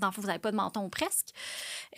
dans 0.00 0.08
le 0.08 0.12
fond, 0.12 0.20
vous 0.20 0.26
n'avez 0.26 0.38
pas 0.38 0.50
de 0.50 0.56
menton 0.56 0.88
presque, 0.88 1.28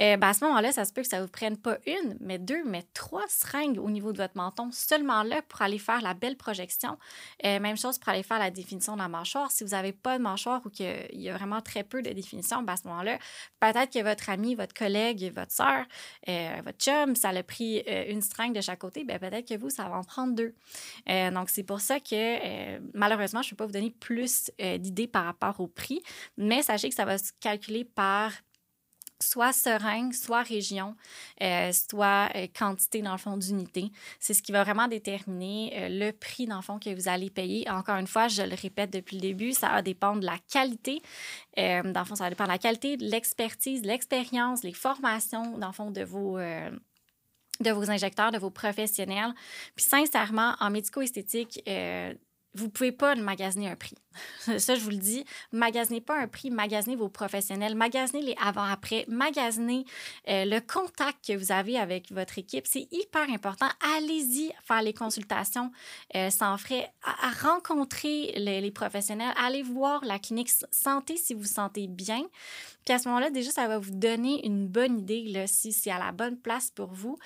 euh, 0.00 0.16
ben, 0.16 0.28
à 0.28 0.34
ce 0.34 0.44
moment-là, 0.44 0.72
ça 0.72 0.84
se 0.84 0.92
peut 0.92 1.02
que 1.02 1.08
ça 1.08 1.18
ne 1.18 1.22
vous 1.22 1.30
prenne 1.30 1.56
pas 1.56 1.78
une, 1.86 2.16
mais 2.20 2.38
deux, 2.38 2.64
mais 2.64 2.82
trois 2.94 3.26
seringues 3.28 3.78
au 3.78 3.90
niveau 3.90 4.12
de 4.12 4.18
votre 4.18 4.36
menton, 4.36 4.70
seulement 4.72 5.22
là 5.22 5.42
pour 5.42 5.62
aller 5.62 5.78
faire 5.78 6.00
la 6.00 6.14
belle 6.14 6.36
projection. 6.36 6.98
Euh, 7.44 7.60
même 7.60 7.76
chose 7.76 7.98
pour 7.98 8.08
aller 8.08 8.22
faire 8.22 8.38
la 8.38 8.50
définition 8.50 8.94
de 8.94 9.00
la 9.00 9.08
mâchoire. 9.08 9.50
Si 9.50 9.64
vous 9.64 9.70
n'avez 9.70 9.92
pas 9.92 10.18
de 10.18 10.22
mâchoire 10.22 10.60
ou 10.64 10.70
qu'il 10.70 11.06
y 11.12 11.28
a 11.28 11.36
vraiment 11.36 11.60
très 11.60 11.84
peu 11.84 12.02
de 12.02 12.10
définition, 12.10 12.62
ben, 12.62 12.74
à 12.74 12.76
ce 12.76 12.88
moment-là, 12.88 13.18
peut-être 13.60 13.92
que 13.92 14.02
votre 14.02 14.30
ami, 14.30 14.54
votre 14.54 14.74
collègue, 14.74 15.32
votre 15.34 15.52
soeur, 15.52 15.84
euh, 16.28 16.56
votre 16.64 16.78
chum, 16.78 17.14
ça 17.16 17.30
a 17.30 17.42
pris 17.42 17.78
une 18.08 18.22
seringue 18.22 18.54
de 18.54 18.60
chaque 18.60 18.78
côté, 18.78 19.04
ben, 19.04 19.18
peut-être 19.18 19.48
que 19.48 19.58
vous, 19.58 19.70
ça 19.70 19.88
va 19.88 19.96
en 19.96 20.04
prendre 20.04 20.34
deux. 20.34 20.54
donc, 21.06 21.50
c'est 21.50 21.62
pour 21.62 21.80
ça 21.80 22.00
que 22.00 22.78
malheureusement, 22.96 23.42
je 23.42 23.48
ne 23.48 23.50
peux 23.50 23.56
pas 23.56 23.66
vous 23.66 23.72
donner 23.72 23.90
plus 23.90 24.50
d'idées 24.58 25.06
par 25.06 25.24
rapport 25.24 25.60
au 25.60 25.66
prix, 25.66 26.02
mais 26.36 26.62
sachez 26.62 26.88
que 26.88 26.94
ça 26.94 27.04
va 27.04 27.18
se 27.18 27.32
calculer 27.40 27.84
par 27.94 28.32
soit 29.22 29.52
seringue, 29.52 30.12
soit 30.12 30.42
région, 30.42 30.96
euh, 31.42 31.72
soit 31.72 32.28
euh, 32.34 32.46
quantité, 32.56 33.00
dans 33.00 33.12
le 33.12 33.18
fond, 33.18 33.36
d'unités. 33.36 33.90
C'est 34.20 34.34
ce 34.34 34.42
qui 34.42 34.52
va 34.52 34.64
vraiment 34.64 34.88
déterminer 34.88 35.72
euh, 35.74 35.88
le 35.88 36.12
prix, 36.12 36.46
dans 36.46 36.56
le 36.56 36.62
fond, 36.62 36.78
que 36.78 36.94
vous 36.94 37.08
allez 37.08 37.30
payer. 37.30 37.68
Encore 37.70 37.96
une 37.96 38.06
fois, 38.06 38.28
je 38.28 38.42
le 38.42 38.54
répète 38.60 38.90
depuis 38.90 39.16
le 39.16 39.22
début, 39.22 39.52
ça 39.52 39.68
va 39.68 39.82
dépendre 39.82 40.20
de 40.20 40.26
la 40.26 40.38
qualité. 40.52 41.00
dans 41.56 42.04
ça 42.14 42.28
va 42.28 42.30
de 42.30 42.48
la 42.48 42.58
qualité, 42.58 42.96
de 42.96 43.04
l'expertise, 43.04 43.82
de 43.82 43.86
l'expérience, 43.86 44.62
les 44.64 44.72
formations, 44.72 45.56
dans 45.58 45.68
le 45.68 45.72
fond, 45.72 45.90
de 45.90 46.02
vos 46.02 46.38
de 47.60 47.70
vos 47.70 47.90
injecteurs, 47.90 48.32
de 48.32 48.38
vos 48.38 48.50
professionnels. 48.50 49.32
Puis 49.76 49.84
sincèrement, 49.84 50.56
en 50.58 50.70
médico-esthétique, 50.70 51.62
vous 52.54 52.66
ne 52.66 52.70
pouvez 52.70 52.92
pas 52.92 53.14
magasiner 53.14 53.68
un 53.68 53.76
prix. 53.76 53.94
Ça, 54.58 54.74
je 54.74 54.80
vous 54.80 54.90
le 54.90 54.96
dis. 54.96 55.24
Magasinez 55.52 56.00
pas 56.00 56.18
un 56.18 56.28
prix, 56.28 56.50
magasinez 56.50 56.96
vos 56.96 57.08
professionnels, 57.08 57.74
magasinez 57.74 58.22
les 58.22 58.36
avant-après, 58.42 59.04
magasinez 59.08 59.84
euh, 60.28 60.44
le 60.44 60.60
contact 60.60 61.26
que 61.26 61.36
vous 61.36 61.52
avez 61.52 61.78
avec 61.78 62.12
votre 62.12 62.38
équipe. 62.38 62.66
C'est 62.66 62.88
hyper 62.90 63.28
important. 63.30 63.68
Allez-y 63.96 64.52
faire 64.64 64.82
les 64.82 64.92
consultations 64.92 65.72
euh, 66.14 66.30
sans 66.30 66.58
frais, 66.58 66.92
à, 67.02 67.30
rencontrer 67.30 68.32
les, 68.36 68.70
professionnels, 68.70 69.32
allez 69.36 69.62
voir 69.62 70.04
la 70.04 70.18
clinique 70.18 70.50
santé 70.70 71.16
si 71.16 71.34
vous 71.34 71.40
vous 71.40 71.46
sentez 71.46 71.86
bien. 71.86 72.22
Puis 72.84 72.94
à 72.94 72.98
ce 72.98 73.08
moment-là, 73.08 73.30
déjà, 73.30 73.50
ça 73.50 73.68
va 73.68 73.78
vous 73.78 73.92
donner 73.92 74.44
une 74.46 74.66
bonne 74.66 74.98
idée 74.98 75.24
là, 75.28 75.46
si 75.46 75.72
c'est 75.72 75.90
à 75.90 75.98
la 75.98 76.12
bonne 76.12 76.36
place 76.36 76.70
pour 76.70 76.92
vous. 76.92 77.16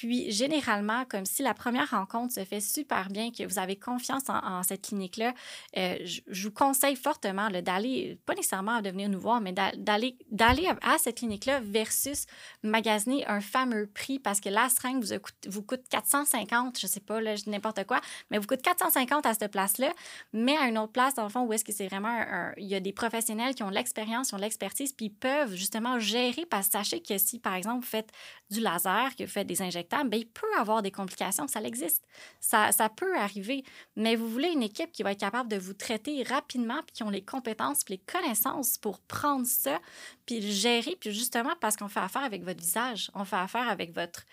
Puis, 0.00 0.30
généralement, 0.30 1.04
comme 1.06 1.26
si 1.26 1.42
la 1.42 1.54
première 1.54 1.90
rencontre 1.90 2.32
se 2.32 2.44
fait 2.44 2.60
super 2.60 3.08
bien, 3.08 3.32
que 3.32 3.42
vous 3.44 3.58
avez 3.58 3.74
confiance 3.74 4.22
en, 4.28 4.62
cette 4.62 4.82
clinique-là, 4.86 5.34
euh, 5.76 5.96
je 6.04 6.44
vous 6.44 6.54
conseille 6.54 6.94
fortement 6.94 7.50
d'aller, 7.50 8.16
pas 8.24 8.36
nécessairement 8.36 8.76
à 8.76 8.80
venir 8.80 9.08
nous 9.08 9.18
voir, 9.18 9.40
mais 9.40 9.52
d'aller 9.52 10.16
à 10.30 10.98
cette 10.98 11.16
clinique-là 11.16 11.58
versus 11.64 12.26
magasiner 12.62 13.26
un 13.26 13.40
fameux 13.40 13.88
prix 13.88 14.20
parce 14.20 14.38
que 14.40 14.48
la 14.48 14.68
seringue 14.68 15.02
vous, 15.02 15.18
coûte, 15.18 15.48
vous 15.48 15.62
coûte 15.62 15.82
450, 15.90 16.78
je 16.78 16.86
sais 16.86 17.00
pas, 17.00 17.20
n'importe 17.48 17.84
quoi, 17.84 18.00
mais 18.30 18.38
vous 18.38 18.46
coûte 18.46 18.62
450 18.62 19.26
à 19.26 19.34
cette 19.34 19.50
place-là, 19.50 19.92
mais 20.32 20.56
à 20.58 20.68
une 20.68 20.78
autre 20.78 20.92
place, 20.92 21.14
dans 21.14 21.24
le 21.24 21.28
fond, 21.28 21.42
où 21.42 21.52
est-ce 21.52 21.64
que 21.64 21.72
c'est 21.72 21.88
vraiment 21.88 22.52
il 22.56 22.66
y 22.66 22.76
a 22.76 22.80
des 22.80 22.92
professionnels 22.92 23.56
qui 23.56 23.64
ont 23.64 23.70
l'expérience, 23.70 24.28
qui 24.28 24.34
ont 24.36 24.38
l'expertise, 24.38 24.92
puis 24.92 25.10
peuvent 25.10 25.56
justement 25.56 25.98
gérer 25.98 26.46
parce 26.48 26.68
que 26.68 26.74
sachez 26.74 27.02
que 27.02 27.18
si, 27.18 27.40
par 27.40 27.54
exemple, 27.54 27.80
vous 27.80 27.90
faites 27.90 28.12
du 28.48 28.60
laser, 28.60 29.16
que 29.16 29.24
vous 29.24 29.30
faites 29.30 29.48
des 29.48 29.60
bien, 29.88 30.06
il 30.12 30.26
peut 30.26 30.46
avoir 30.58 30.82
des 30.82 30.90
complications, 30.90 31.46
ça 31.48 31.60
existe. 31.62 32.04
Ça, 32.40 32.72
ça 32.72 32.88
peut 32.88 33.16
arriver, 33.16 33.64
mais 33.96 34.16
vous 34.16 34.28
voulez 34.28 34.48
une 34.48 34.62
équipe 34.62 34.92
qui 34.92 35.02
va 35.02 35.12
être 35.12 35.20
capable 35.20 35.48
de 35.48 35.56
vous 35.56 35.74
traiter 35.74 36.22
rapidement, 36.22 36.80
puis 36.86 36.94
qui 36.94 37.02
ont 37.02 37.10
les 37.10 37.24
compétences, 37.24 37.84
puis 37.84 37.94
les 37.94 38.12
connaissances 38.12 38.78
pour 38.78 39.00
prendre 39.00 39.46
ça, 39.46 39.78
puis 40.26 40.40
le 40.40 40.50
gérer, 40.50 40.96
puis 40.98 41.12
justement 41.12 41.54
parce 41.60 41.76
qu'on 41.76 41.88
fait 41.88 42.00
affaire 42.00 42.24
avec 42.24 42.44
votre 42.44 42.60
visage, 42.60 43.10
on 43.14 43.24
fait 43.24 43.36
affaire 43.36 43.68
avec 43.68 43.94
votre... 43.94 44.24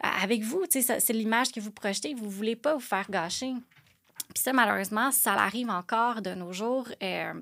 avec 0.00 0.42
vous, 0.42 0.64
c'est 0.68 1.12
l'image 1.12 1.52
que 1.52 1.60
vous 1.60 1.72
projetez, 1.72 2.14
vous 2.14 2.30
voulez 2.30 2.56
pas 2.56 2.74
vous 2.74 2.80
faire 2.80 3.10
gâcher. 3.10 3.54
Puis 4.34 4.42
ça, 4.42 4.52
malheureusement, 4.52 5.10
ça 5.10 5.34
arrive 5.34 5.70
encore 5.70 6.22
de 6.22 6.34
nos 6.34 6.52
jours. 6.52 6.88
Euh, 7.02 7.34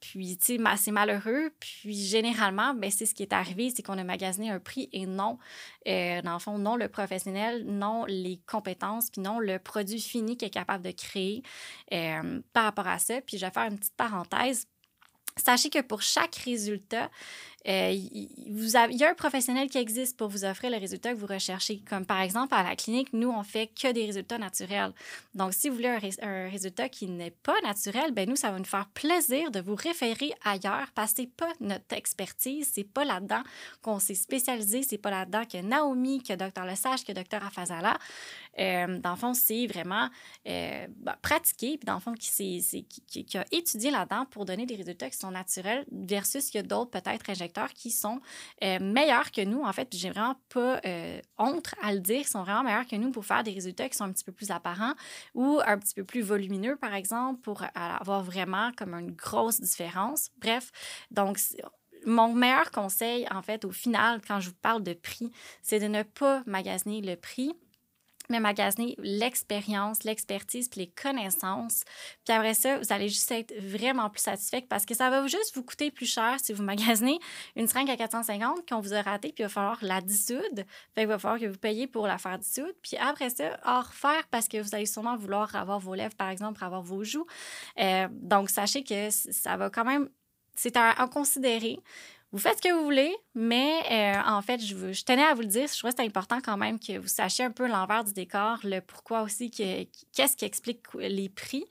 puis, 0.00 0.36
tu 0.38 0.56
sais, 0.56 0.76
c'est 0.76 0.90
malheureux. 0.90 1.50
Puis, 1.60 1.94
généralement, 1.94 2.74
ben, 2.74 2.90
c'est 2.90 3.06
ce 3.06 3.14
qui 3.14 3.22
est 3.22 3.32
arrivé, 3.32 3.70
c'est 3.74 3.82
qu'on 3.82 3.98
a 3.98 4.04
magasiné 4.04 4.50
un 4.50 4.60
prix 4.60 4.88
et 4.92 5.06
non, 5.06 5.38
euh, 5.88 6.22
dans 6.22 6.34
le 6.34 6.38
fond, 6.38 6.58
non 6.58 6.76
le 6.76 6.88
professionnel, 6.88 7.64
non 7.66 8.04
les 8.06 8.40
compétences, 8.46 9.10
puis 9.10 9.20
non 9.20 9.38
le 9.38 9.58
produit 9.58 10.00
fini 10.00 10.36
qu'il 10.36 10.48
est 10.48 10.50
capable 10.50 10.84
de 10.84 10.90
créer 10.90 11.42
euh, 11.92 12.40
par 12.52 12.64
rapport 12.64 12.88
à 12.88 12.98
ça. 12.98 13.20
Puis, 13.20 13.38
je 13.38 13.46
vais 13.46 13.52
faire 13.52 13.70
une 13.70 13.78
petite 13.78 13.96
parenthèse. 13.96 14.66
Sachez 15.36 15.68
que 15.68 15.82
pour 15.82 16.00
chaque 16.00 16.34
résultat, 16.36 17.10
euh, 17.68 17.90
il 17.90 18.98
y 18.98 19.04
a 19.04 19.10
un 19.10 19.14
professionnel 19.14 19.68
qui 19.68 19.78
existe 19.78 20.16
pour 20.16 20.28
vous 20.28 20.44
offrir 20.44 20.70
le 20.70 20.78
résultat 20.78 21.12
que 21.12 21.18
vous 21.18 21.26
recherchez. 21.26 21.82
Comme 21.88 22.06
par 22.06 22.20
exemple, 22.20 22.54
à 22.54 22.62
la 22.62 22.76
clinique, 22.76 23.12
nous, 23.12 23.28
on 23.28 23.42
fait 23.42 23.66
que 23.66 23.92
des 23.92 24.06
résultats 24.06 24.38
naturels. 24.38 24.92
Donc, 25.34 25.52
si 25.52 25.68
vous 25.68 25.74
voulez 25.74 25.88
un, 26.22 26.48
résultat 26.48 26.88
qui 26.88 27.08
n'est 27.08 27.32
pas 27.32 27.60
naturel, 27.62 28.12
ben 28.12 28.28
nous, 28.28 28.36
ça 28.36 28.52
va 28.52 28.58
nous 28.58 28.64
faire 28.64 28.86
plaisir 28.94 29.50
de 29.50 29.60
vous 29.60 29.74
référer 29.74 30.32
ailleurs 30.44 30.88
parce 30.94 31.12
que 31.12 31.16
ce 31.16 31.22
n'est 31.22 31.32
pas 31.36 31.52
notre 31.60 31.92
expertise, 31.92 32.70
c'est 32.72 32.84
pas 32.84 33.04
là-dedans 33.04 33.42
qu'on 33.82 33.98
s'est 33.98 34.14
spécialisé, 34.14 34.82
c'est 34.82 34.98
pas 34.98 35.10
là-dedans 35.10 35.44
que 35.44 35.58
Naomi, 35.58 36.22
que 36.22 36.34
Dr. 36.34 36.64
Lesage, 36.64 37.04
que 37.04 37.12
Dr. 37.12 37.44
Afazala. 37.44 37.98
Euh, 38.58 38.98
dans 38.98 39.10
le 39.10 39.16
fond, 39.16 39.34
c'est 39.34 39.66
vraiment 39.66 40.08
euh, 40.48 40.86
bah, 40.96 41.18
pratiqué, 41.20 41.76
puis 41.78 41.86
dans 41.86 41.94
le 41.94 42.00
fond, 42.00 42.14
qui, 42.14 42.64
a 43.34 43.44
étudié 43.50 43.90
là-dedans 43.90 44.26
pour 44.30 44.44
donner 44.44 44.66
des 44.66 44.76
résultats 44.76 45.10
qui 45.10 45.18
sont 45.18 45.30
naturels 45.30 45.84
versus 45.90 46.54
a 46.54 46.62
d'autres 46.62 46.90
peut-être 46.90 47.28
injectés 47.28 47.55
qui 47.72 47.90
sont 47.90 48.20
euh, 48.62 48.78
meilleurs 48.80 49.30
que 49.30 49.42
nous. 49.42 49.62
En 49.62 49.72
fait, 49.72 49.88
j'ai 49.92 50.10
vraiment 50.10 50.36
pas 50.48 50.80
euh, 50.84 51.20
honte 51.38 51.74
à 51.82 51.92
le 51.92 52.00
dire. 52.00 52.20
Ils 52.20 52.26
sont 52.26 52.42
vraiment 52.42 52.62
meilleurs 52.62 52.86
que 52.86 52.96
nous 52.96 53.10
pour 53.10 53.24
faire 53.24 53.42
des 53.42 53.52
résultats 53.52 53.88
qui 53.88 53.96
sont 53.96 54.04
un 54.04 54.12
petit 54.12 54.24
peu 54.24 54.32
plus 54.32 54.50
apparents 54.50 54.94
ou 55.34 55.60
un 55.66 55.78
petit 55.78 55.94
peu 55.94 56.04
plus 56.04 56.22
volumineux, 56.22 56.76
par 56.76 56.94
exemple, 56.94 57.40
pour 57.40 57.62
avoir 57.74 58.22
vraiment 58.22 58.72
comme 58.76 58.94
une 58.94 59.12
grosse 59.12 59.60
différence. 59.60 60.30
Bref, 60.38 60.70
donc 61.10 61.38
mon 62.06 62.32
meilleur 62.32 62.70
conseil, 62.70 63.26
en 63.30 63.42
fait, 63.42 63.64
au 63.64 63.70
final, 63.70 64.20
quand 64.26 64.40
je 64.40 64.50
vous 64.50 64.56
parle 64.62 64.82
de 64.82 64.94
prix, 64.94 65.30
c'est 65.62 65.80
de 65.80 65.86
ne 65.86 66.02
pas 66.02 66.42
magasiner 66.46 67.00
le 67.00 67.16
prix 67.16 67.52
mais 68.30 68.40
magasiner 68.40 68.94
l'expérience, 68.98 70.04
l'expertise, 70.04 70.68
puis 70.68 70.80
les 70.80 70.90
connaissances. 70.90 71.84
Puis 72.24 72.34
après 72.34 72.54
ça, 72.54 72.78
vous 72.78 72.92
allez 72.92 73.08
juste 73.08 73.30
être 73.30 73.54
vraiment 73.60 74.10
plus 74.10 74.22
satisfait 74.22 74.64
parce 74.68 74.84
que 74.84 74.94
ça 74.94 75.10
va 75.10 75.26
juste 75.26 75.54
vous 75.54 75.62
coûter 75.62 75.90
plus 75.90 76.06
cher 76.06 76.36
si 76.42 76.52
vous 76.52 76.62
magasinez 76.62 77.18
une 77.56 77.66
seringue 77.66 77.90
à 77.90 77.96
450 77.96 78.68
qu'on 78.68 78.80
vous 78.80 78.94
a 78.94 79.02
raté, 79.02 79.32
puis 79.32 79.42
il 79.42 79.46
va 79.46 79.48
falloir 79.48 79.78
la 79.82 80.00
dissoudre. 80.00 80.62
Fait 80.94 81.02
il 81.02 81.06
va 81.06 81.18
falloir 81.18 81.40
que 81.40 81.46
vous 81.46 81.58
payiez 81.58 81.86
pour 81.86 82.06
la 82.06 82.18
faire 82.18 82.38
dissoudre. 82.38 82.72
Puis 82.82 82.96
après 82.96 83.30
ça, 83.30 83.58
en 83.64 83.80
refaire 83.80 84.26
parce 84.30 84.48
que 84.48 84.60
vous 84.60 84.74
allez 84.74 84.86
sûrement 84.86 85.16
vouloir 85.16 85.54
avoir 85.54 85.78
vos 85.78 85.94
lèvres, 85.94 86.14
par 86.16 86.30
exemple, 86.30 86.62
avoir 86.64 86.82
vos 86.82 87.04
joues. 87.04 87.26
Euh, 87.78 88.08
donc, 88.10 88.50
sachez 88.50 88.84
que 88.84 89.10
ça 89.10 89.56
va 89.56 89.70
quand 89.70 89.84
même... 89.84 90.08
C'est 90.58 90.76
à, 90.76 90.90
à 90.90 91.06
considérer. 91.06 91.78
Vous 92.32 92.38
faites 92.38 92.56
ce 92.58 92.68
que 92.68 92.74
vous 92.74 92.84
voulez, 92.84 93.14
mais 93.34 93.80
euh, 93.90 94.20
en 94.26 94.42
fait, 94.42 94.60
je, 94.60 95.04
tenais 95.04 95.22
à 95.22 95.34
vous 95.34 95.42
le 95.42 95.46
dire. 95.46 95.68
Je 95.68 95.78
trouvais 95.78 95.92
que 95.92 95.98
c'est 96.00 96.06
important 96.06 96.40
quand 96.42 96.56
même 96.56 96.78
que 96.78 96.98
vous 96.98 97.08
sachiez 97.08 97.44
un 97.44 97.50
peu 97.50 97.66
l'envers 97.68 98.04
du 98.04 98.12
décor, 98.12 98.58
le 98.64 98.80
pourquoi 98.80 99.22
aussi, 99.22 99.50
qu'est-ce 99.50 100.36
qui 100.36 100.44
explique 100.44 100.82
les 100.94 101.28
prix 101.28 101.64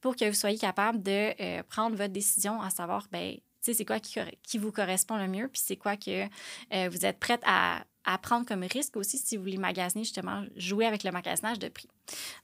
pour 0.00 0.16
que 0.16 0.24
vous 0.24 0.34
soyez 0.34 0.58
capable 0.58 1.02
de 1.02 1.34
euh, 1.40 1.62
prendre 1.68 1.96
votre 1.96 2.12
décision 2.12 2.60
à 2.62 2.70
savoir, 2.70 3.06
ben, 3.12 3.36
c'est 3.60 3.84
quoi 3.84 4.00
qui, 4.00 4.18
qui, 4.42 4.58
vous 4.58 4.72
correspond 4.72 5.16
le 5.16 5.28
mieux, 5.28 5.48
puis 5.48 5.60
c'est 5.64 5.76
quoi 5.76 5.96
que 5.96 6.24
euh, 6.24 6.88
vous 6.90 7.04
êtes 7.04 7.18
prête 7.18 7.42
à, 7.44 7.84
à 8.08 8.16
prendre 8.16 8.46
comme 8.46 8.64
risque 8.64 8.96
aussi 8.96 9.18
si 9.18 9.36
vous 9.36 9.42
voulez 9.42 9.58
magasiner, 9.58 10.02
justement, 10.02 10.42
jouer 10.56 10.86
avec 10.86 11.04
le 11.04 11.12
magasinage 11.12 11.58
de 11.58 11.68
prix. 11.68 11.88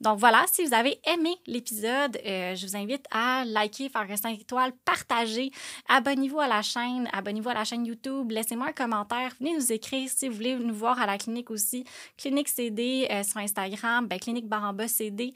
Donc 0.03 0.19
voilà, 0.19 0.45
si 0.53 0.63
vous 0.63 0.75
avez 0.75 1.01
aimé 1.07 1.35
l'épisode, 1.47 2.19
euh, 2.27 2.55
je 2.55 2.67
vous 2.67 2.77
invite 2.77 3.07
à 3.11 3.47
liker, 3.47 3.89
faire 3.89 4.03
un 4.03 4.17
5 4.17 4.39
étoiles, 4.39 4.73
partager, 4.85 5.51
abonnez-vous 5.89 6.39
à 6.39 6.49
la 6.49 6.61
chaîne, 6.61 7.09
abonnez-vous 7.15 7.49
à 7.49 7.55
la 7.55 7.65
chaîne 7.65 7.87
YouTube, 7.87 8.31
laissez-moi 8.31 8.69
un 8.69 8.73
commentaire, 8.73 9.33
venez 9.41 9.55
nous 9.55 9.73
écrire 9.73 10.07
si 10.15 10.29
vous 10.29 10.35
voulez 10.35 10.55
nous 10.55 10.75
voir 10.75 11.01
à 11.01 11.07
la 11.07 11.17
clinique 11.17 11.51
aussi. 11.51 11.85
Clinique 12.19 12.49
CD 12.49 13.09
euh, 13.11 13.23
sur 13.23 13.39
Instagram, 13.39 14.07
ben, 14.07 14.21
Clinique 14.21 14.47
Baramba 14.47 14.87
CD, 14.87 15.33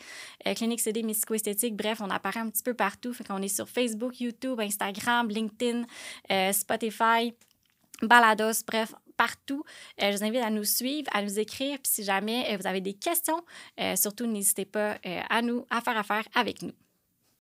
euh, 0.47 0.53
Clinique 0.53 0.81
CD 0.81 1.03
Mystico-Esthétique, 1.03 1.75
bref, 1.75 2.03
on 2.03 2.11
apparaît 2.11 2.41
un 2.41 2.51
petit 2.51 2.63
peu 2.63 2.75
partout. 2.75 3.15
Fait 3.15 3.25
qu'on 3.25 3.41
est 3.41 3.49
sur 3.49 3.67
Facebook, 3.67 4.21
YouTube, 4.21 4.61
Instagram, 4.61 5.31
LinkedIn, 5.31 5.85
Spotify. 6.53 7.33
Balados, 8.03 8.63
bref, 8.65 8.95
partout. 9.19 9.65
Euh, 10.03 10.11
je 10.11 10.17
vous 10.17 10.25
invite 10.25 10.43
à 10.43 10.49
nous 10.49 10.65
suivre, 10.65 11.11
à 11.13 11.21
nous 11.21 11.39
écrire. 11.39 11.79
Puis 11.83 11.93
si 11.93 12.05
jamais 12.05 12.47
euh, 12.51 12.57
vous 12.57 12.67
avez 12.67 12.81
des 12.81 12.95
questions, 12.95 13.43
euh, 13.79 13.97
surtout 13.97 14.27
n'hésitez 14.27 14.65
pas 14.65 14.97
à 15.29 15.43
nous 15.43 15.67
à 15.71 15.83
faire 15.83 15.99
affaire 15.99 16.25
avec 16.35 16.63
nous. 16.63 16.73